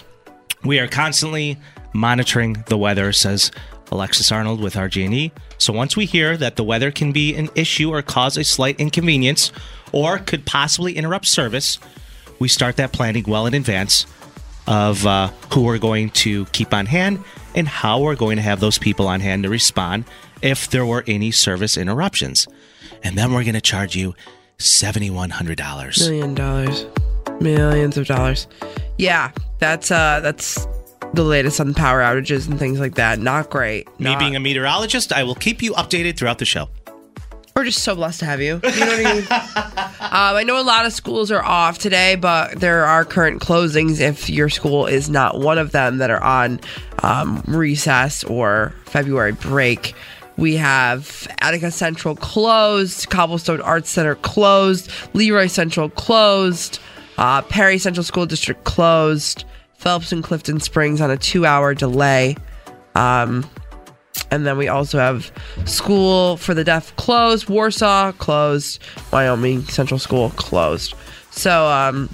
We 0.64 0.80
are 0.80 0.88
constantly 0.88 1.58
monitoring 1.92 2.64
the 2.66 2.78
weather, 2.78 3.12
says 3.12 3.50
Alexis 3.90 4.32
Arnold 4.32 4.60
with 4.60 4.74
RG&E. 4.74 5.32
So 5.58 5.72
once 5.72 5.96
we 5.96 6.06
hear 6.06 6.36
that 6.36 6.56
the 6.56 6.64
weather 6.64 6.90
can 6.90 7.12
be 7.12 7.34
an 7.34 7.50
issue 7.54 7.90
or 7.90 8.02
cause 8.02 8.36
a 8.36 8.44
slight 8.44 8.80
inconvenience 8.80 9.52
or 9.92 10.18
could 10.18 10.46
possibly 10.46 10.96
interrupt 10.96 11.26
service, 11.26 11.78
we 12.38 12.48
start 12.48 12.76
that 12.76 12.92
planning 12.92 13.24
well 13.28 13.46
in 13.46 13.54
advance 13.54 14.06
of 14.66 15.04
uh, 15.06 15.28
who 15.52 15.62
we're 15.62 15.78
going 15.78 16.10
to 16.10 16.46
keep 16.46 16.72
on 16.72 16.86
hand 16.86 17.22
and 17.54 17.68
how 17.68 18.00
we're 18.00 18.16
going 18.16 18.36
to 18.36 18.42
have 18.42 18.60
those 18.60 18.78
people 18.78 19.06
on 19.08 19.20
hand 19.20 19.42
to 19.42 19.48
respond 19.48 20.04
if 20.40 20.70
there 20.70 20.86
were 20.86 21.04
any 21.06 21.30
service 21.30 21.76
interruptions. 21.76 22.48
And 23.04 23.18
then 23.18 23.32
we're 23.32 23.42
going 23.42 23.54
to 23.54 23.60
charge 23.60 23.94
you 23.96 24.14
$7,100. 24.58 26.08
Million 26.08 26.34
dollars. 26.34 26.86
Millions 27.40 27.96
of 27.98 28.06
dollars. 28.06 28.46
Yeah, 28.98 29.32
that's 29.58 29.90
uh 29.90 30.20
that's 30.20 30.66
the 31.14 31.22
latest 31.22 31.60
on 31.60 31.74
power 31.74 32.00
outages 32.00 32.48
and 32.48 32.58
things 32.58 32.80
like 32.80 32.94
that. 32.94 33.18
Not 33.18 33.50
great. 33.50 33.86
Me 34.00 34.10
Not- 34.10 34.18
being 34.18 34.36
a 34.36 34.40
meteorologist, 34.40 35.12
I 35.12 35.24
will 35.24 35.34
keep 35.34 35.62
you 35.62 35.72
updated 35.74 36.16
throughout 36.16 36.38
the 36.38 36.44
show. 36.44 36.68
We're 37.54 37.64
just 37.64 37.82
so 37.82 37.94
blessed 37.94 38.20
to 38.20 38.24
have 38.24 38.40
you. 38.40 38.60
You 38.64 38.80
know 38.80 38.86
what 38.86 39.06
I 39.06 39.12
mean? 39.14 39.22
um, 40.00 40.36
I 40.36 40.42
know 40.42 40.58
a 40.58 40.64
lot 40.64 40.86
of 40.86 40.92
schools 40.94 41.30
are 41.30 41.42
off 41.42 41.76
today, 41.78 42.16
but 42.16 42.58
there 42.58 42.86
are 42.86 43.04
current 43.04 43.42
closings 43.42 44.00
if 44.00 44.30
your 44.30 44.48
school 44.48 44.86
is 44.86 45.10
not 45.10 45.38
one 45.38 45.58
of 45.58 45.72
them 45.72 45.98
that 45.98 46.10
are 46.10 46.22
on 46.22 46.60
um, 47.02 47.42
recess 47.46 48.24
or 48.24 48.72
February 48.86 49.32
break. 49.32 49.94
We 50.38 50.56
have 50.56 51.28
Attica 51.40 51.70
Central 51.70 52.16
closed, 52.16 53.10
Cobblestone 53.10 53.60
Arts 53.60 53.90
Center 53.90 54.14
closed, 54.14 54.90
Le 55.12 55.30
Roy 55.30 55.46
Central 55.46 55.90
closed, 55.90 56.78
uh, 57.18 57.42
Perry 57.42 57.76
Central 57.76 58.02
School 58.02 58.24
District 58.24 58.64
closed, 58.64 59.44
Phelps 59.82 60.12
and 60.12 60.22
Clifton 60.22 60.60
Springs 60.60 61.00
on 61.00 61.10
a 61.10 61.16
two 61.16 61.44
hour 61.44 61.74
delay. 61.74 62.36
Um, 62.94 63.48
and 64.30 64.46
then 64.46 64.56
we 64.58 64.68
also 64.68 64.98
have 64.98 65.30
school 65.64 66.36
for 66.36 66.54
the 66.54 66.64
deaf 66.64 66.94
closed, 66.96 67.48
Warsaw 67.48 68.12
closed, 68.12 68.80
Wyoming 69.12 69.62
Central 69.64 69.98
School 69.98 70.30
closed. 70.30 70.94
So 71.30 71.66
um 71.66 72.08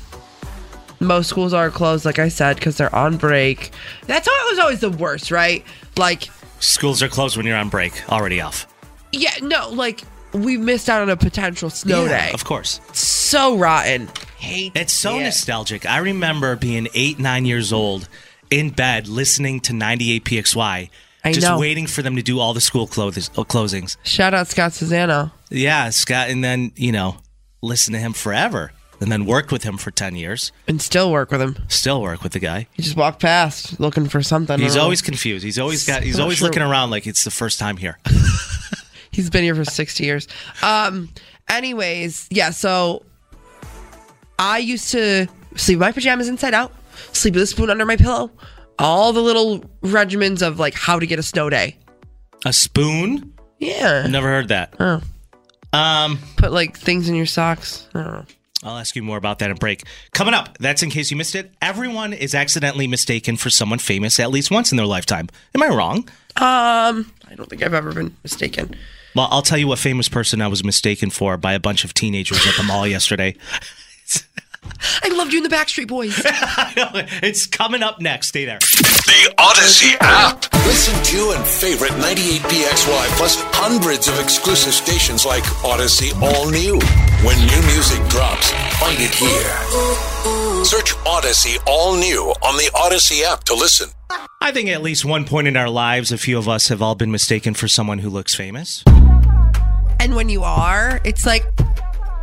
most 1.01 1.29
schools 1.29 1.53
are 1.53 1.71
closed 1.71 2.05
like 2.05 2.19
I 2.19 2.29
said 2.29 2.61
cuz 2.61 2.77
they're 2.77 2.95
on 2.95 3.17
break. 3.17 3.71
That's 4.07 4.27
how 4.29 4.47
it 4.47 4.51
was 4.51 4.59
always 4.59 4.81
the 4.81 4.91
worst, 4.91 5.31
right? 5.31 5.65
Like 5.97 6.29
Schools 6.61 7.03
are 7.03 7.09
closed 7.09 7.37
when 7.37 7.47
you're 7.47 7.57
on 7.57 7.69
break, 7.69 7.93
already 8.11 8.41
off. 8.41 8.67
yeah, 9.13 9.35
no, 9.43 9.69
like 9.71 10.03
we 10.33 10.57
missed 10.57 10.89
out 10.89 11.03
on 11.03 11.09
a 11.11 11.17
potential 11.17 11.71
snow 11.71 12.05
Yeah, 12.05 12.27
day. 12.27 12.31
Of 12.33 12.45
course. 12.45 12.81
So 12.93 13.57
rotten. 13.57 14.09
Hate 14.39 14.73
It's 14.75 14.93
so 14.93 15.19
it. 15.19 15.25
nostalgic. 15.25 15.85
I 15.87 15.99
remember 15.99 16.57
being 16.57 16.89
eight, 16.95 17.19
nine 17.19 17.45
years 17.45 17.73
old 17.73 18.09
in 18.51 18.71
bed 18.71 19.09
listening 19.09 19.61
to 19.61 19.73
98 19.73 20.25
PXY, 20.25 20.91
I 21.25 21.33
just 21.33 21.47
know. 21.47 21.59
waiting 21.59 21.87
for 21.87 22.03
them 22.03 22.17
to 22.17 22.23
do 22.23 22.39
all 22.39 22.55
the 22.55 22.61
school 22.61 22.87
clothes, 22.87 23.29
uh, 23.37 23.43
closings. 23.45 23.97
Shout 24.05 24.35
out 24.35 24.47
Scott 24.47 24.73
Susano. 24.73 25.33
Yeah, 25.51 25.91
Scott, 25.91 26.31
and 26.31 26.43
then, 26.43 26.73
you 26.77 26.93
know, 26.93 27.17
listen 27.63 27.93
to 27.95 27.99
him 27.99 28.13
forever. 28.13 28.73
And 29.01 29.13
then 29.13 29.27
worked 29.27 29.53
with 29.53 29.63
him 29.63 29.77
for 29.77 29.93
10 29.93 30.17
years. 30.17 30.51
And 30.67 30.83
still 30.83 31.13
work 31.13 31.31
with 31.31 31.41
him. 31.41 31.57
Still 31.69 32.03
work 32.03 32.25
with 32.25 32.33
the 32.33 32.41
guy. 32.41 32.67
He 32.73 32.83
just 32.83 32.97
walked 32.97 33.21
past 33.21 33.79
looking 33.79 34.09
for 34.09 34.23
something. 34.25 34.59
He's 34.59 34.73
don't 34.73 34.79
know. 34.79 34.83
always 34.85 35.03
confused. 35.03 35.45
He's 35.45 35.57
always 35.59 35.87
got, 35.87 36.03
he's 36.03 36.19
always 36.19 36.39
sure. 36.39 36.49
looking 36.49 36.63
around 36.63 36.91
like 36.91 37.07
it's 37.07 37.23
the 37.23 37.31
first 37.31 37.61
time 37.61 37.77
here. 37.77 37.97
He's 39.13 39.31
been 39.31 39.43
here 39.43 39.55
for 39.55 39.65
60 39.65 40.05
years. 40.05 40.29
Um, 40.63 41.09
anyways, 41.49 42.27
yeah, 42.31 42.51
so 42.51 43.03
I 44.39 44.59
used 44.59 44.91
to 44.93 45.27
sleep 45.57 45.79
my 45.79 45.93
pajamas 45.93 46.29
inside 46.29 46.55
out, 46.55 46.73
sleep 47.13 47.35
with 47.35 47.43
a 47.43 47.47
spoon 47.47 47.71
under 47.71 47.85
my 47.85 47.97
pillow, 47.97 48.31
all 48.79 49.13
the 49.13 49.21
little 49.21 49.61
regimens 49.83 50.47
of 50.47 50.59
like 50.59 50.75
how 50.75 50.99
to 50.99 51.07
get 51.07 51.19
a 51.19 51.23
snow 51.23 51.51
day. 51.51 51.77
A 52.45 52.53
spoon? 52.53 53.33
Yeah. 53.59 54.07
Never 54.07 54.29
heard 54.29 54.49
that. 54.49 54.75
Oh. 54.79 55.03
Um, 55.73 56.19
Put 56.37 56.53
like 56.53 56.79
things 56.79 57.09
in 57.09 57.15
your 57.15 57.27
socks. 57.27 57.89
I 57.95 58.03
don't 58.03 58.13
know. 58.13 58.25
I'll 58.65 58.79
ask 58.79 58.97
you 58.97 59.03
more 59.03 59.17
about 59.17 59.39
that 59.39 59.51
in 59.51 59.57
break. 59.57 59.85
Coming 60.13 60.35
up, 60.35 60.59
that's 60.59 60.83
in 60.83 60.91
case 60.91 61.11
you 61.11 61.17
missed 61.17 61.37
it. 61.37 61.53
Everyone 61.63 62.13
is 62.13 62.35
accidentally 62.35 62.89
mistaken 62.89 63.37
for 63.37 63.51
someone 63.51 63.79
famous 63.79 64.19
at 64.19 64.31
least 64.31 64.51
once 64.51 64.73
in 64.73 64.77
their 64.77 64.87
lifetime. 64.87 65.29
Am 65.55 65.63
I 65.63 65.69
wrong? 65.69 65.99
Um, 66.37 67.13
I 67.29 67.35
don't 67.37 67.49
think 67.49 67.63
I've 67.63 67.75
ever 67.75 67.93
been 67.93 68.17
mistaken. 68.25 68.75
Well, 69.15 69.29
I'll 69.31 69.43
tell 69.43 69.59
you 69.59 69.69
what 69.69 69.79
famous 69.79 70.09
person 70.09 70.41
I 70.41 70.49
was 70.49 70.65
mistaken 70.65 71.11
for 71.11 71.37
by 71.37 71.53
a 71.53 71.61
bunch 71.61 71.85
of 71.85 71.95
teenagers 71.95 72.45
at 72.47 72.55
the 72.57 72.63
mall 72.63 72.87
yesterday. 72.87 73.37
I 75.03 75.09
loved 75.09 75.33
you 75.33 75.39
in 75.39 75.49
the 75.49 75.55
Backstreet 75.55 75.89
Boys. 75.89 76.19
It's 77.23 77.47
coming 77.47 77.83
up 77.83 78.01
next. 78.01 78.29
Stay 78.29 78.45
there. 78.45 78.59
The 78.59 79.35
Audacy 79.39 79.97
app. 80.01 80.53
Listen 80.67 80.95
to 81.05 81.31
and 81.37 81.45
favorite 81.47 81.93
98PXY 81.93 83.07
plus 83.17 83.37
hundreds 83.55 84.09
of 84.09 84.19
exclusive 84.21 84.73
stations 84.73 85.25
like 85.27 85.43
Audacy 85.65 86.13
All 86.23 86.49
New. 86.51 86.79
When 87.27 87.37
new 87.47 87.63
music 87.73 88.01
drops, 88.09 88.51
find 88.79 88.97
it 89.01 89.13
here. 89.15 90.65
Search 90.65 90.95
Audacy 91.05 91.59
All 91.67 91.97
New 91.97 92.33
on 92.43 92.57
the 92.57 92.71
Audacy 92.75 93.23
app 93.23 93.45
to 93.45 93.55
listen. 93.55 93.91
I 94.41 94.53
think 94.53 94.69
at 94.69 94.83
least 94.83 95.05
one 95.05 95.25
point 95.25 95.49
in 95.49 95.57
our 95.57 95.71
lives, 95.71 96.13
a 96.13 96.19
few 96.19 96.39
of 96.39 96.49
us 96.49 96.69
have 96.69 96.81
all 96.81 96.95
been 96.95 97.11
mistaken 97.11 97.55
for 97.55 97.69
someone 97.69 97.99
who 97.99 98.09
looks 98.11 98.35
famous. 98.35 98.83
and 100.01 100.15
when 100.15 100.29
you 100.29 100.43
are, 100.45 101.01
it's 101.05 101.27
like, 101.27 101.45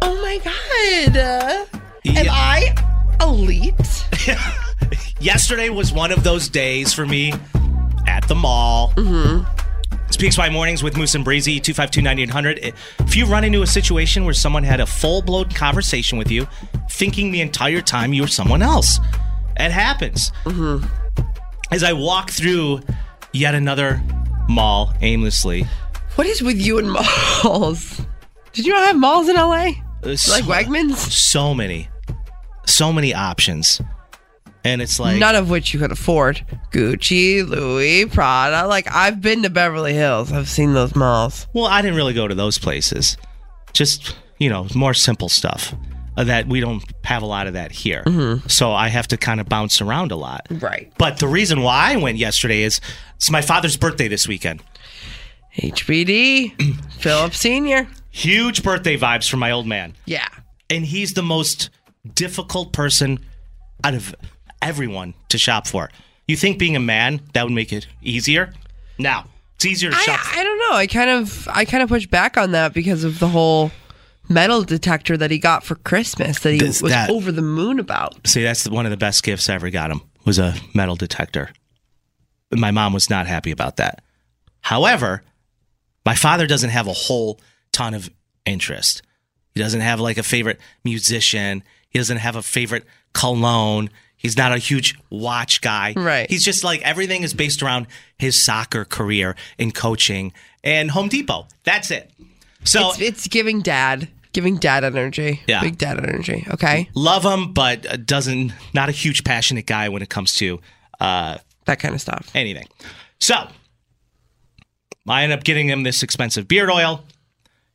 oh 0.01 0.15
my 0.21 0.39
God. 0.43 1.81
Uh, 2.07 2.11
Am 2.19 2.27
I 2.29 2.75
elite? 3.21 4.05
Yesterday 5.19 5.69
was 5.69 5.91
one 5.91 6.11
of 6.11 6.23
those 6.23 6.49
days 6.49 6.93
for 6.93 7.05
me 7.05 7.33
at 8.07 8.27
the 8.27 8.35
mall. 8.35 8.91
Mm-hmm. 8.95 9.43
PXY 10.15 10.51
mornings 10.51 10.81
with 10.81 10.95
Moose 10.95 11.13
and 11.15 11.25
Breezy, 11.25 11.59
252 11.59 12.73
If 12.99 13.15
you 13.17 13.25
run 13.25 13.43
into 13.43 13.63
a 13.63 13.67
situation 13.67 14.23
where 14.23 14.33
someone 14.33 14.63
had 14.63 14.79
a 14.79 14.85
full 14.85 15.21
blown 15.21 15.49
conversation 15.49 16.17
with 16.17 16.31
you, 16.31 16.47
thinking 16.89 17.31
the 17.31 17.41
entire 17.41 17.81
time 17.81 18.13
you 18.13 18.21
were 18.21 18.27
someone 18.29 18.61
else, 18.61 18.99
it 19.57 19.71
happens. 19.71 20.31
Mm-hmm. 20.45 20.85
As 21.71 21.83
I 21.83 21.91
walk 21.93 22.29
through 22.29 22.79
yet 23.33 23.55
another 23.55 24.01
mall 24.47 24.93
aimlessly, 25.01 25.65
What 26.15 26.27
is 26.27 26.41
with 26.41 26.61
you 26.61 26.77
and 26.77 26.91
malls? 27.43 28.01
Did 28.53 28.65
you 28.65 28.71
not 28.73 28.87
have 28.87 28.95
malls 28.97 29.27
in 29.27 29.35
LA? 29.35 29.51
uh, 29.65 29.71
Like 30.03 30.17
so- 30.17 30.41
Wegmans? 30.43 30.95
so 30.95 31.53
many, 31.53 31.89
so 32.65 32.91
many 32.93 33.13
options. 33.13 33.81
And 34.63 34.81
it's 34.81 34.99
like, 34.99 35.19
None 35.19 35.35
of 35.35 35.49
which 35.49 35.73
you 35.73 35.79
could 35.79 35.91
afford. 35.91 36.43
Gucci, 36.71 37.47
Louis, 37.47 38.05
Prada. 38.07 38.67
Like 38.67 38.87
I've 38.93 39.21
been 39.21 39.43
to 39.43 39.49
Beverly 39.49 39.93
Hills. 39.93 40.31
I've 40.31 40.49
seen 40.49 40.73
those 40.73 40.95
malls. 40.95 41.47
Well, 41.53 41.65
I 41.65 41.81
didn't 41.81 41.97
really 41.97 42.13
go 42.15 42.27
to 42.27 42.33
those 42.35 42.57
places. 42.57 43.15
Just, 43.73 44.15
you 44.39 44.49
know, 44.49 44.67
more 44.73 44.93
simple 44.95 45.29
stuff 45.29 45.75
uh, 46.17 46.23
that 46.23 46.47
we 46.47 46.61
don't 46.61 46.83
have 47.03 47.21
a 47.21 47.25
lot 47.27 47.45
of 47.45 47.53
that 47.53 47.71
here. 47.71 48.03
So 48.47 48.71
I 48.71 48.87
have 48.87 49.07
to 49.09 49.17
kind 49.17 49.39
of 49.39 49.47
bounce 49.47 49.81
around 49.81 50.11
a 50.11 50.15
lot. 50.15 50.47
Right. 50.49 50.91
But 50.97 51.19
the 51.19 51.27
reason 51.27 51.61
why 51.61 51.93
I 51.93 51.97
went 51.97 52.17
yesterday 52.17 52.63
is 52.63 52.81
it's 53.17 53.29
my 53.29 53.41
father's 53.41 53.77
birthday 53.77 54.07
this 54.07 54.27
weekend. 54.27 54.63
HBD, 55.57 56.81
Philip 56.99 57.33
Senior. 57.33 57.87
Huge 58.09 58.63
birthday 58.63 58.97
vibes 58.97 59.29
for 59.29 59.37
my 59.37 59.51
old 59.51 59.67
man. 59.67 59.93
Yeah. 60.05 60.27
And 60.69 60.85
he's 60.85 61.13
the 61.13 61.21
most 61.21 61.69
difficult 62.13 62.73
person 62.73 63.19
out 63.83 63.93
of 63.93 64.15
everyone 64.61 65.13
to 65.29 65.37
shop 65.37 65.67
for. 65.67 65.89
You 66.27 66.35
think 66.35 66.57
being 66.59 66.75
a 66.75 66.79
man, 66.79 67.21
that 67.33 67.43
would 67.43 67.53
make 67.53 67.71
it 67.73 67.87
easier? 68.01 68.53
Now, 68.97 69.25
it's 69.55 69.65
easier 69.65 69.91
to 69.91 69.95
shop. 69.95 70.19
I, 70.35 70.41
I 70.41 70.43
don't 70.43 70.59
know. 70.59 70.75
I 70.75 70.87
kind 70.87 71.09
of 71.09 71.47
I 71.51 71.65
kind 71.65 71.83
of 71.83 71.89
push 71.89 72.07
back 72.07 72.37
on 72.37 72.51
that 72.51 72.73
because 72.73 73.03
of 73.03 73.19
the 73.19 73.27
whole 73.27 73.71
metal 74.27 74.63
detector 74.63 75.15
that 75.17 75.29
he 75.29 75.37
got 75.37 75.63
for 75.63 75.75
Christmas 75.75 76.39
that 76.39 76.51
he 76.53 76.57
This- 76.57 76.81
was 76.81 76.91
that- 76.91 77.09
over 77.09 77.31
the 77.31 77.41
moon 77.43 77.79
about. 77.79 78.25
See, 78.27 78.41
that's 78.43 78.67
one 78.67 78.85
of 78.85 78.89
the 78.91 78.97
best 78.97 79.23
gifts 79.23 79.49
I 79.49 79.55
ever 79.55 79.69
got 79.69 79.91
him 79.91 80.01
was 80.25 80.39
a 80.39 80.55
metal 80.73 80.95
detector. 80.95 81.51
But 82.49 82.59
my 82.59 82.71
mom 82.71 82.91
was 82.93 83.09
not 83.09 83.27
happy 83.27 83.51
about 83.51 83.77
that. 83.77 84.01
However, 84.61 85.21
my 86.05 86.15
father 86.15 86.47
doesn't 86.47 86.71
have 86.71 86.87
a 86.87 86.93
whole 86.93 87.39
ton 87.71 87.93
of 87.93 88.09
interest. 88.45 89.03
He 89.55 89.61
doesn't 89.61 89.81
have 89.81 89.99
like 89.99 90.17
a 90.17 90.23
favorite 90.23 90.59
musician. 90.83 91.63
He 91.89 91.97
doesn't 91.97 92.17
have 92.17 92.35
a 92.35 92.41
favorite 92.43 92.83
cologne. 93.13 93.89
He's 94.17 94.37
not 94.37 94.51
a 94.51 94.57
huge 94.57 94.95
watch 95.09 95.61
guy. 95.61 95.93
Right. 95.95 96.29
He's 96.29 96.43
just 96.43 96.63
like 96.63 96.81
everything 96.81 97.23
is 97.23 97.33
based 97.33 97.63
around 97.63 97.87
his 98.17 98.41
soccer 98.43 98.83
career 98.85 99.35
in 99.57 99.71
coaching 99.71 100.33
and 100.63 100.91
Home 100.91 101.07
Depot. 101.09 101.47
That's 101.63 101.89
it. 101.91 102.11
So 102.65 102.89
It's, 102.89 102.99
it's 103.01 103.27
giving 103.27 103.61
dad, 103.61 104.09
giving 104.33 104.57
dad 104.57 104.83
energy. 104.83 105.41
Yeah. 105.47 105.61
Big 105.61 105.77
dad 105.77 105.99
energy. 105.99 106.45
Okay. 106.51 106.89
love 106.95 107.23
him, 107.23 107.53
but 107.53 107.85
uh, 107.85 107.97
doesn't 107.97 108.51
not 108.73 108.89
a 108.89 108.91
huge 108.91 109.23
passionate 109.23 109.65
guy 109.67 109.87
when 109.89 110.01
it 110.01 110.09
comes 110.09 110.33
to 110.35 110.59
uh, 110.99 111.37
That 111.65 111.79
kind 111.79 111.93
of 111.95 112.01
stuff. 112.01 112.29
anything. 112.33 112.67
So 113.19 113.35
I 115.07 115.23
end 115.23 115.31
up 115.33 115.43
getting 115.43 115.69
him 115.69 115.83
this 115.83 116.01
expensive 116.03 116.47
beard 116.47 116.69
oil. 116.69 117.03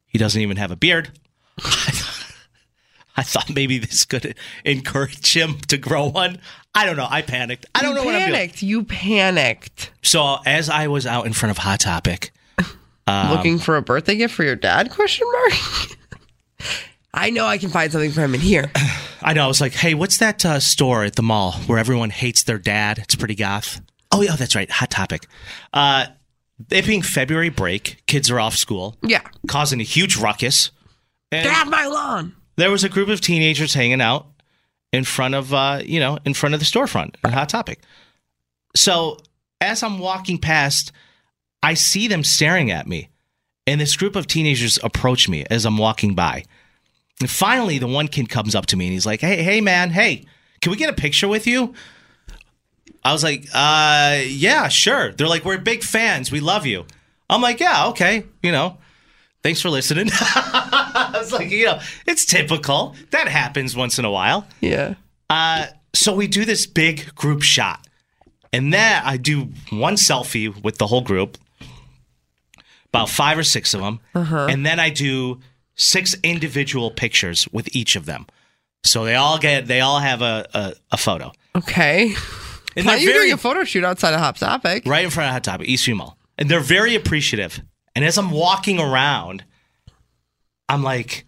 He 0.07 0.19
doesn't 0.19 0.41
even 0.41 0.57
have 0.57 0.71
a 0.73 0.77
beard. 0.77 1.11
I 3.17 3.23
thought 3.23 3.51
maybe 3.51 3.79
this 3.79 4.05
could 4.05 4.35
encourage 4.65 5.35
him 5.37 5.59
to 5.69 5.77
grow 5.77 6.07
one. 6.07 6.39
I 6.75 6.87
don't 6.87 6.97
know. 6.97 7.07
I 7.09 7.23
panicked. 7.23 7.67
I 7.75 7.83
don't 7.83 7.91
you 7.91 7.97
know 7.97 8.05
what 8.05 8.15
I'm 8.15 8.21
doing. 8.23 8.33
panicked. 8.33 8.63
You 8.63 8.85
panicked. 8.85 9.91
So 10.03 10.39
as 10.47 10.71
I 10.71 10.87
was 10.89 11.07
out 11.07 11.27
in 11.27 11.33
front 11.33 11.51
of 11.51 11.59
Hot 11.59 11.81
Topic, 11.81 12.33
Um, 13.07 13.31
Looking 13.33 13.59
for 13.59 13.77
a 13.77 13.83
birthday 13.83 14.15
gift 14.17 14.33
for 14.35 14.45
your 14.45 14.55
dad? 14.55 14.91
Question 14.93 15.27
mark. 15.33 15.53
I 17.15 17.31
know 17.31 17.45
I 17.45 17.59
can 17.59 17.71
find 17.71 17.91
something 17.91 18.13
for 18.13 18.21
him 18.21 18.35
in 18.35 18.41
here. 18.41 18.71
I 19.23 19.33
know 19.33 19.45
I 19.45 19.49
was 19.49 19.61
like, 19.61 19.73
"Hey, 19.73 19.95
what's 19.95 20.19
that 20.19 20.45
uh, 20.47 20.61
store 20.61 21.03
at 21.05 21.17
the 21.17 21.23
mall 21.23 21.53
where 21.67 21.79
everyone 21.79 22.11
hates 22.11 22.45
their 22.45 22.59
dad? 22.59 22.99
It's 22.99 23.17
pretty 23.17 23.35
goth." 23.35 23.81
Oh 24.13 24.23
yeah, 24.23 24.37
that's 24.37 24.55
right. 24.55 24.71
Hot 24.71 24.91
Topic. 24.91 25.27
Uh, 25.73 26.07
it 26.71 26.87
being 26.87 27.03
February 27.03 27.49
break, 27.49 28.03
kids 28.07 28.31
are 28.31 28.39
off 28.39 28.55
school, 28.57 28.97
Yeah. 29.03 29.23
causing 29.49 29.81
a 29.81 29.85
huge 29.85 30.17
ruckus. 30.17 30.71
And 31.33 31.45
Get 31.45 31.69
my 31.69 31.87
lawn. 31.87 32.35
there 32.57 32.71
was 32.71 32.83
a 32.85 32.89
group 32.89 33.09
of 33.09 33.21
teenagers 33.21 33.75
hanging 33.75 34.01
out, 34.01 34.27
in 34.93 35.05
front 35.05 35.35
of 35.35 35.55
uh, 35.55 35.81
you 35.85 36.01
know 36.01 36.19
in 36.25 36.35
front 36.35 36.55
of 36.55 36.61
the 36.61 36.67
storefront 36.67 37.15
at 37.25 37.33
Hot 37.33 37.49
Topic. 37.49 37.81
So 38.75 39.19
as 39.61 39.83
I'm 39.83 39.99
walking 39.99 40.39
past, 40.39 40.93
I 41.63 41.75
see 41.75 42.09
them 42.09 42.25
staring 42.25 42.71
at 42.71 42.87
me, 42.87 43.09
and 43.67 43.81
this 43.81 43.97
group 43.97 44.17
of 44.17 44.27
teenagers 44.27 44.79
approach 44.83 45.29
me 45.29 45.45
as 45.51 45.65
I'm 45.65 45.79
walking 45.79 46.15
by. 46.15 46.45
And 47.21 47.31
finally, 47.31 47.79
the 47.79 47.87
one 47.87 48.09
kid 48.09 48.29
comes 48.29 48.55
up 48.55 48.67
to 48.67 48.77
me 48.77 48.87
and 48.87 48.93
he's 48.93 49.07
like, 49.07 49.21
"Hey, 49.21 49.43
hey, 49.43 49.61
man, 49.61 49.91
hey, 49.91 50.25
can 50.61 50.71
we 50.73 50.77
get 50.77 50.91
a 50.91 50.95
picture 50.95 51.29
with 51.29 51.47
you?" 51.47 51.75
I 53.05 53.13
was 53.13 53.23
like, 53.23 53.47
"Uh, 53.55 54.21
yeah, 54.27 54.69
sure." 54.69 55.13
They're 55.13 55.29
like, 55.29 55.45
"We're 55.45 55.59
big 55.59 55.83
fans. 55.85 56.33
We 56.33 56.41
love 56.41 56.67
you." 56.67 56.87
I'm 57.29 57.41
like, 57.43 57.61
"Yeah, 57.61 57.89
okay, 57.89 58.25
you 58.43 58.51
know." 58.51 58.79
Thanks 59.43 59.61
for 59.63 59.71
listening. 59.71 60.11
I 61.33 61.37
was 61.37 61.41
like, 61.41 61.51
you 61.51 61.67
know, 61.67 61.81
it's 62.07 62.25
typical. 62.25 62.95
That 63.11 63.29
happens 63.29 63.77
once 63.77 63.99
in 63.99 64.05
a 64.05 64.11
while. 64.11 64.47
Yeah. 64.61 64.95
Uh, 65.29 65.67
so 65.93 66.15
we 66.15 66.27
do 66.27 66.45
this 66.45 66.67
big 66.67 67.15
group 67.15 67.43
shot. 67.43 67.87
And 68.53 68.73
then 68.73 69.03
I 69.05 69.17
do 69.17 69.49
one 69.71 69.95
selfie 69.95 70.63
with 70.63 70.79
the 70.79 70.87
whole 70.89 71.03
group, 71.03 71.39
about 72.89 73.09
five 73.09 73.39
or 73.39 73.45
six 73.45 73.75
of 73.75 73.81
them. 73.81 74.01
And 74.15 74.67
then 74.67 74.81
I 74.81 74.91
do 74.91 75.41
six 75.77 76.17
individual 76.25 76.91
pictures 76.91 77.47
with 77.53 77.75
each 77.75 77.95
of 77.95 78.07
them. 78.07 78.27
So 78.83 79.05
they 79.05 79.15
all 79.15 79.39
get, 79.39 79.67
they 79.67 79.81
all 79.81 80.01
have 80.01 80.21
a, 80.23 80.47
a, 80.53 80.73
a 80.93 80.97
photo. 80.97 81.33
Okay. 81.55 82.13
And 82.77 82.87
Why 82.87 82.95
are 82.95 82.99
you 82.99 83.07
very, 83.07 83.27
doing 83.27 83.33
a 83.35 83.37
photo 83.37 83.63
shoot 83.63 83.85
outside 83.85 84.15
of 84.15 84.21
Hot 84.21 84.37
Topic? 84.37 84.85
right 84.87 85.05
in 85.05 85.11
front 85.11 85.29
of 85.29 85.33
Hot 85.35 85.45
Topic, 85.45 85.69
Eastview 85.69 85.97
Mall. 85.97 86.17
And 86.37 86.49
they're 86.49 86.61
very 86.61 86.97
appreciative. 86.97 87.61
And 87.95 88.05
as 88.05 88.19
I'm 88.19 88.31
walking 88.31 88.81
around, 88.81 89.45
I'm 90.71 90.83
like, 90.83 91.25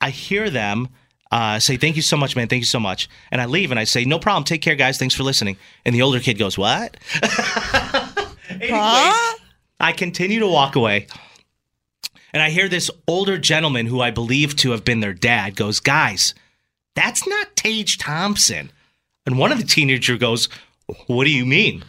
I 0.00 0.10
hear 0.10 0.48
them 0.48 0.88
uh, 1.32 1.58
say, 1.58 1.76
Thank 1.76 1.96
you 1.96 2.02
so 2.02 2.16
much, 2.16 2.36
man. 2.36 2.46
Thank 2.46 2.60
you 2.60 2.66
so 2.66 2.78
much. 2.80 3.08
And 3.30 3.40
I 3.40 3.46
leave 3.46 3.70
and 3.72 3.80
I 3.80 3.84
say, 3.84 4.04
No 4.04 4.18
problem. 4.18 4.44
Take 4.44 4.62
care, 4.62 4.76
guys. 4.76 4.98
Thanks 4.98 5.14
for 5.14 5.24
listening. 5.24 5.56
And 5.84 5.94
the 5.94 6.02
older 6.02 6.20
kid 6.20 6.38
goes, 6.38 6.56
What? 6.56 6.96
Anyways, 8.50 8.70
Huh? 8.70 9.38
I 9.80 9.92
continue 9.92 10.38
to 10.40 10.46
walk 10.46 10.76
away. 10.76 11.08
And 12.32 12.42
I 12.42 12.50
hear 12.50 12.68
this 12.68 12.90
older 13.08 13.36
gentleman 13.36 13.86
who 13.86 14.00
I 14.00 14.10
believe 14.10 14.56
to 14.56 14.70
have 14.70 14.84
been 14.84 15.00
their 15.00 15.12
dad 15.12 15.56
goes, 15.56 15.80
Guys, 15.80 16.34
that's 16.94 17.26
not 17.26 17.56
Tage 17.56 17.98
Thompson. 17.98 18.70
And 19.26 19.38
one 19.38 19.50
of 19.52 19.58
the 19.58 19.64
teenager 19.66 20.16
goes, 20.16 20.48
What 21.08 21.24
do 21.24 21.30
you 21.30 21.44
mean? 21.46 21.82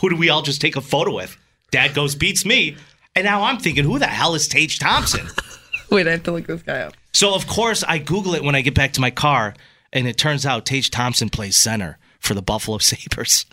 Who 0.00 0.10
do 0.10 0.16
we 0.16 0.28
all 0.28 0.42
just 0.42 0.60
take 0.60 0.76
a 0.76 0.80
photo 0.80 1.14
with? 1.14 1.36
Dad 1.70 1.94
goes, 1.94 2.14
Beats 2.14 2.44
me. 2.44 2.76
And 3.16 3.24
now 3.24 3.44
I'm 3.44 3.58
thinking, 3.58 3.84
Who 3.84 3.98
the 3.98 4.06
hell 4.06 4.34
is 4.34 4.48
Tage 4.48 4.78
Thompson? 4.78 5.28
Wait, 5.94 6.06
I 6.08 6.12
have 6.12 6.22
to 6.24 6.32
look 6.32 6.46
this 6.46 6.62
guy 6.62 6.80
up. 6.80 6.94
so, 7.12 7.34
of 7.34 7.46
course, 7.46 7.82
I 7.86 7.98
Google 7.98 8.34
it 8.34 8.42
when 8.44 8.54
I 8.54 8.60
get 8.60 8.74
back 8.74 8.92
to 8.94 9.00
my 9.00 9.10
car. 9.10 9.54
And 9.92 10.08
it 10.08 10.16
turns 10.18 10.44
out 10.44 10.66
Tage 10.66 10.90
Thompson 10.90 11.28
plays 11.30 11.54
center 11.54 11.98
for 12.18 12.34
the 12.34 12.42
Buffalo 12.42 12.78
Sabres. 12.90 13.46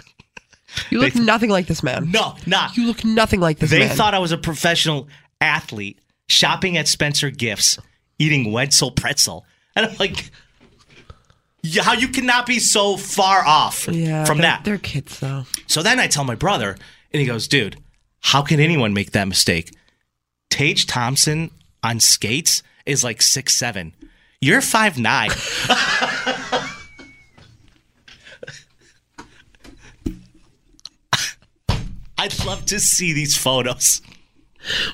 You 0.89 1.00
look 1.00 1.13
They- 1.13 1.19
nothing 1.19 1.51
like 1.51 1.67
this 1.67 1.83
man. 1.83 2.10
no, 2.10 2.36
not. 2.48 2.75
You 2.75 2.88
look 2.88 3.05
nothing 3.05 3.39
like 3.39 3.60
this 3.60 3.69
man. 3.69 3.79
They 3.81 3.88
man. 3.88 3.95
thought 3.95 4.15
I 4.15 4.19
was 4.19 4.31
a 4.31 4.38
professional 4.39 5.07
athlete 5.39 6.00
shopping 6.29 6.77
at 6.77 6.88
Spencer 6.88 7.29
Gifts, 7.29 7.77
eating 8.17 8.51
Wetzel 8.51 8.89
pretzel. 8.91 9.45
And 9.75 9.86
I'm 9.86 9.95
like, 10.00 10.31
how 11.79 11.93
you 11.93 12.07
cannot 12.07 12.48
be 12.48 12.57
so 12.60 12.98
far 12.98 13.45
off 13.45 13.88
yeah, 13.88 14.25
from 14.25 14.38
they're- 14.39 14.48
that. 14.48 14.63
They're 14.65 14.77
kids 14.79 15.19
though. 15.19 15.43
So 15.67 15.83
then 15.83 16.00
I 16.00 16.07
tell 16.07 16.24
my 16.24 16.36
brother, 16.36 16.75
and 17.13 17.19
he 17.19 17.25
goes, 17.27 17.48
dude, 17.48 17.77
how 18.19 18.41
can 18.41 18.60
anyone 18.60 18.93
make 18.93 19.12
that 19.12 19.27
mistake? 19.27 19.71
Tage 20.50 20.86
Thompson 20.88 21.51
on 21.84 22.00
skates 22.00 22.64
is 22.86 23.04
like 23.04 23.22
six 23.22 23.54
seven. 23.56 23.94
You're 24.40 24.62
five 24.62 24.98
nine. 24.98 25.32
I'd 32.17 32.46
love 32.46 32.65
to 32.67 32.80
see 32.80 33.13
these 33.13 33.36
photos. 33.36 34.02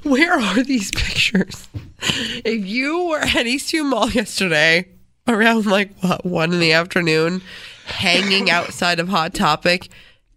Where 0.03 0.33
are 0.33 0.63
these 0.63 0.91
pictures? 0.91 1.67
If 1.99 2.65
you 2.65 3.03
were 3.05 3.19
at 3.19 3.45
Eastview 3.45 3.85
Mall 3.85 4.09
yesterday 4.09 4.87
around 5.27 5.65
like 5.65 5.91
what 5.99 6.25
one 6.25 6.53
in 6.53 6.59
the 6.59 6.71
afternoon, 6.71 7.41
hanging 7.85 8.49
outside 8.49 8.99
of 8.99 9.09
Hot 9.09 9.33
Topic, 9.33 9.89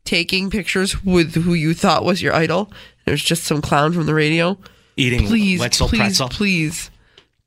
taking 0.05 0.51
pictures 0.51 1.05
with 1.05 1.35
who 1.35 1.55
you 1.55 1.75
thought 1.75 2.05
was 2.05 2.23
your 2.23 2.35
idol, 2.35 2.73
there's 3.05 3.23
just 3.23 3.45
some 3.45 3.63
clown 3.63 3.93
from 3.93 4.07
the 4.07 4.15
radio. 4.15 4.59
Eating 5.01 5.27
Please, 5.27 5.59
Wetzel 5.61 5.89
please, 5.89 5.99
pretzel. 5.99 6.29
please, 6.29 6.91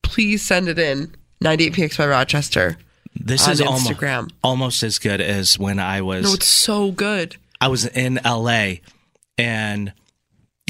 please 0.02 0.42
send 0.42 0.68
it 0.68 0.80
in. 0.80 1.14
98PXY 1.44 2.10
Rochester. 2.10 2.78
This 3.16 3.48
is 3.48 3.62
almost, 3.62 3.88
Instagram. 3.88 4.32
almost 4.44 4.82
as 4.82 4.98
good 4.98 5.22
as 5.22 5.60
when 5.60 5.78
I 5.80 6.02
was 6.02 6.24
No, 6.26 6.34
it's 6.34 6.48
so 6.48 6.92
good. 6.92 7.36
I 7.62 7.68
was 7.68 7.86
in 7.86 8.20
LA 8.26 8.76
and 9.38 9.94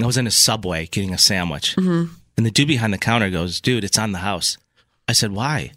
I 0.02 0.06
was 0.06 0.18
in 0.18 0.28
a 0.28 0.32
subway 0.32 0.88
getting 0.88 1.14
a 1.14 1.18
sandwich. 1.18 1.76
Mm-hmm. 1.76 2.14
And 2.36 2.46
the 2.46 2.52
dude 2.52 2.68
behind 2.68 2.94
the 2.94 2.98
counter 2.98 3.30
goes, 3.30 3.62
Dude, 3.62 3.84
it's 3.84 3.98
on 3.98 4.12
the 4.12 4.20
house. 4.20 4.58
I 5.08 5.14
said, 5.14 5.32
Why? 5.32 5.72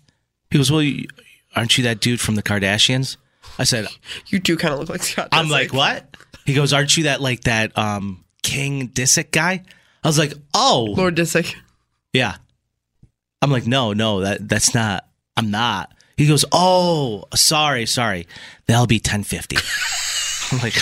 He 0.51 0.59
goes, 0.59 0.73
Well, 0.73 0.83
you, 0.83 1.07
aren't 1.55 1.77
you 1.79 1.85
that 1.85 2.01
dude 2.01 2.21
from 2.21 2.35
the 2.35 2.43
Kardashians? 2.43 3.17
I 3.59 3.65
said, 3.65 3.87
You 4.27 4.39
do 4.41 4.57
kind 4.57 4.75
of 4.75 4.81
look 4.81 4.89
like 4.89 5.03
Scott. 5.03 5.29
I'm 5.33 5.47
Disick. 5.47 5.51
like, 5.51 5.73
What? 5.73 6.17
He 6.47 6.55
goes, 6.55 6.73
Aren't 6.73 6.97
you 6.97 7.05
that 7.05 7.21
like 7.21 7.43
that 7.43 7.77
um 7.79 8.25
King 8.43 8.89
Disick 8.89 9.31
guy? 9.31 9.63
I 10.07 10.09
was 10.09 10.19
like, 10.19 10.35
Oh, 10.55 10.95
Lord 10.97 11.17
Disick. 11.17 11.57
yeah. 12.13 12.37
I'm 13.43 13.51
like, 13.51 13.67
No, 13.67 13.93
no, 13.93 14.21
that 14.21 14.49
that's 14.49 14.73
not. 14.73 15.05
I'm 15.37 15.51
not. 15.51 15.93
He 16.17 16.29
goes, 16.29 16.45
Oh, 16.53 17.25
sorry, 17.35 17.87
sorry. 17.87 18.29
That'll 18.67 18.87
be 18.87 18.99
1050. 18.99 19.57
I'm 20.53 20.63
like, 20.63 20.77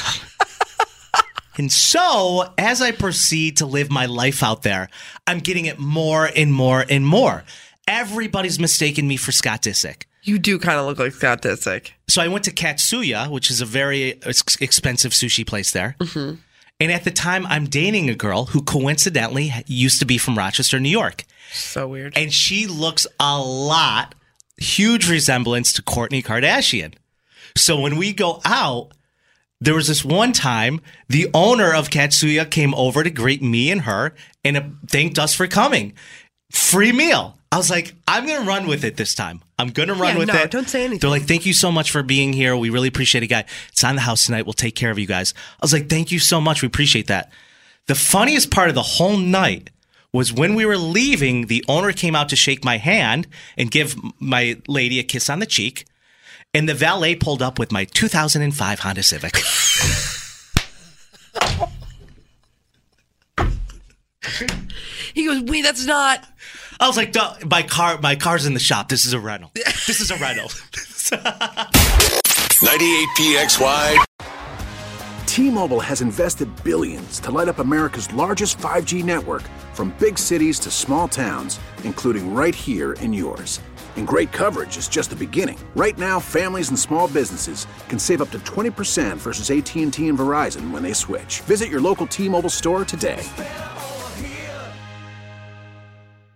and 1.56 1.72
so 1.72 2.52
as 2.58 2.82
I 2.82 2.90
proceed 2.92 3.56
to 3.58 3.66
live 3.66 3.90
my 3.90 4.04
life 4.04 4.42
out 4.42 4.62
there, 4.62 4.90
I'm 5.26 5.38
getting 5.38 5.64
it 5.64 5.78
more 5.78 6.28
and 6.36 6.52
more 6.52 6.84
and 6.90 7.06
more. 7.06 7.44
Everybody's 7.88 8.60
mistaken 8.60 9.08
me 9.08 9.16
for 9.16 9.32
Scott 9.32 9.62
Disick. 9.62 10.02
You 10.22 10.38
do 10.38 10.58
kind 10.58 10.78
of 10.78 10.84
look 10.84 10.98
like 10.98 11.12
Scott 11.12 11.40
Disick. 11.40 11.92
So 12.08 12.20
I 12.20 12.28
went 12.28 12.44
to 12.44 12.50
Katsuya, 12.52 13.30
which 13.30 13.50
is 13.50 13.62
a 13.62 13.66
very 13.66 14.22
ex- 14.22 14.56
expensive 14.60 15.12
sushi 15.12 15.46
place 15.46 15.70
there. 15.72 15.96
Mm-hmm. 15.98 16.34
And 16.84 16.92
at 16.92 17.04
the 17.04 17.10
time, 17.10 17.46
I'm 17.46 17.64
dating 17.64 18.10
a 18.10 18.14
girl 18.14 18.44
who 18.44 18.60
coincidentally 18.60 19.50
used 19.66 20.00
to 20.00 20.04
be 20.04 20.18
from 20.18 20.36
Rochester, 20.36 20.78
New 20.78 20.90
York. 20.90 21.24
So 21.50 21.88
weird. 21.88 22.12
And 22.14 22.30
she 22.30 22.66
looks 22.66 23.06
a 23.18 23.40
lot, 23.40 24.14
huge 24.58 25.08
resemblance 25.08 25.72
to 25.72 25.82
Kourtney 25.82 26.22
Kardashian. 26.22 26.92
So 27.56 27.80
when 27.80 27.96
we 27.96 28.12
go 28.12 28.42
out, 28.44 28.92
there 29.62 29.74
was 29.74 29.88
this 29.88 30.04
one 30.04 30.34
time 30.34 30.82
the 31.08 31.30
owner 31.32 31.72
of 31.72 31.88
Katsuya 31.88 32.50
came 32.50 32.74
over 32.74 33.02
to 33.02 33.10
greet 33.10 33.40
me 33.40 33.70
and 33.70 33.80
her 33.80 34.12
and 34.44 34.76
thanked 34.86 35.18
us 35.18 35.34
for 35.34 35.46
coming. 35.46 35.94
Free 36.50 36.92
meal. 36.92 37.38
I 37.50 37.56
was 37.56 37.70
like, 37.70 37.94
I'm 38.06 38.26
going 38.26 38.42
to 38.42 38.46
run 38.46 38.66
with 38.66 38.84
it 38.84 38.98
this 38.98 39.14
time. 39.14 39.40
I'm 39.58 39.68
going 39.70 39.88
to 39.88 39.94
run 39.94 40.14
Yeah, 40.14 40.18
with 40.18 40.28
no, 40.28 40.34
it. 40.34 40.50
don't 40.50 40.68
say 40.68 40.80
anything. 40.84 40.98
They're 40.98 41.10
like, 41.10 41.22
thank 41.28 41.46
you 41.46 41.52
so 41.52 41.70
much 41.70 41.90
for 41.90 42.02
being 42.02 42.32
here. 42.32 42.56
We 42.56 42.70
really 42.70 42.88
appreciate 42.88 43.22
it, 43.22 43.28
guy. 43.28 43.44
It's 43.68 43.84
on 43.84 43.94
the 43.94 44.00
house 44.00 44.26
tonight. 44.26 44.46
We'll 44.46 44.52
take 44.52 44.74
care 44.74 44.90
of 44.90 44.98
you 44.98 45.06
guys. 45.06 45.32
I 45.36 45.58
was 45.62 45.72
like, 45.72 45.88
thank 45.88 46.10
you 46.10 46.18
so 46.18 46.40
much. 46.40 46.60
We 46.62 46.66
appreciate 46.66 47.06
that. 47.06 47.30
The 47.86 47.94
funniest 47.94 48.50
part 48.50 48.68
of 48.68 48.74
the 48.74 48.82
whole 48.82 49.16
night 49.16 49.70
was 50.12 50.32
when 50.32 50.54
we 50.54 50.64
were 50.66 50.76
leaving, 50.76 51.46
the 51.46 51.64
owner 51.68 51.92
came 51.92 52.16
out 52.16 52.28
to 52.30 52.36
shake 52.36 52.64
my 52.64 52.78
hand 52.78 53.26
and 53.56 53.70
give 53.70 53.96
my 54.20 54.60
lady 54.66 54.98
a 54.98 55.02
kiss 55.02 55.28
on 55.30 55.38
the 55.38 55.46
cheek. 55.46 55.86
And 56.52 56.68
the 56.68 56.74
valet 56.74 57.16
pulled 57.16 57.42
up 57.42 57.58
with 57.58 57.72
my 57.72 57.84
2005 57.84 58.78
Honda 58.80 59.02
Civic. 59.02 59.36
He 65.14 65.26
goes, 65.26 65.42
wait, 65.42 65.62
that's 65.62 65.84
not. 65.84 66.24
I 66.80 66.86
was 66.86 66.96
like, 66.96 67.12
"Duh, 67.12 67.34
my 67.50 67.62
car, 67.62 67.98
my 68.00 68.16
car's 68.16 68.46
in 68.46 68.54
the 68.54 68.60
shop. 68.60 68.88
This 68.88 69.06
is 69.06 69.12
a 69.12 69.20
rental. 69.20 69.50
This 69.54 70.00
is 70.00 70.10
a 70.10 70.16
rental. 70.16 70.48
98PXY. 72.64 74.04
T-Mobile 75.26 75.80
has 75.80 76.00
invested 76.00 76.48
billions 76.64 77.18
to 77.20 77.30
light 77.30 77.48
up 77.48 77.58
America's 77.58 78.12
largest 78.14 78.56
5G 78.58 79.02
network 79.04 79.42
from 79.72 79.94
big 79.98 80.16
cities 80.18 80.58
to 80.60 80.70
small 80.70 81.08
towns, 81.08 81.58
including 81.82 82.32
right 82.34 82.54
here 82.54 82.92
in 82.94 83.12
yours. 83.12 83.60
And 83.96 84.06
great 84.06 84.30
coverage 84.32 84.76
is 84.76 84.88
just 84.88 85.10
the 85.10 85.16
beginning. 85.16 85.58
Right 85.74 85.98
now, 85.98 86.18
families 86.20 86.68
and 86.68 86.78
small 86.78 87.08
businesses 87.08 87.66
can 87.88 87.98
save 87.98 88.22
up 88.22 88.30
to 88.30 88.38
20% 88.40 89.16
versus 89.16 89.50
AT&T 89.50 90.08
and 90.08 90.18
Verizon 90.18 90.70
when 90.70 90.82
they 90.82 90.92
switch. 90.92 91.40
Visit 91.42 91.68
your 91.68 91.80
local 91.80 92.06
T-Mobile 92.06 92.50
store 92.50 92.84
today. 92.84 93.22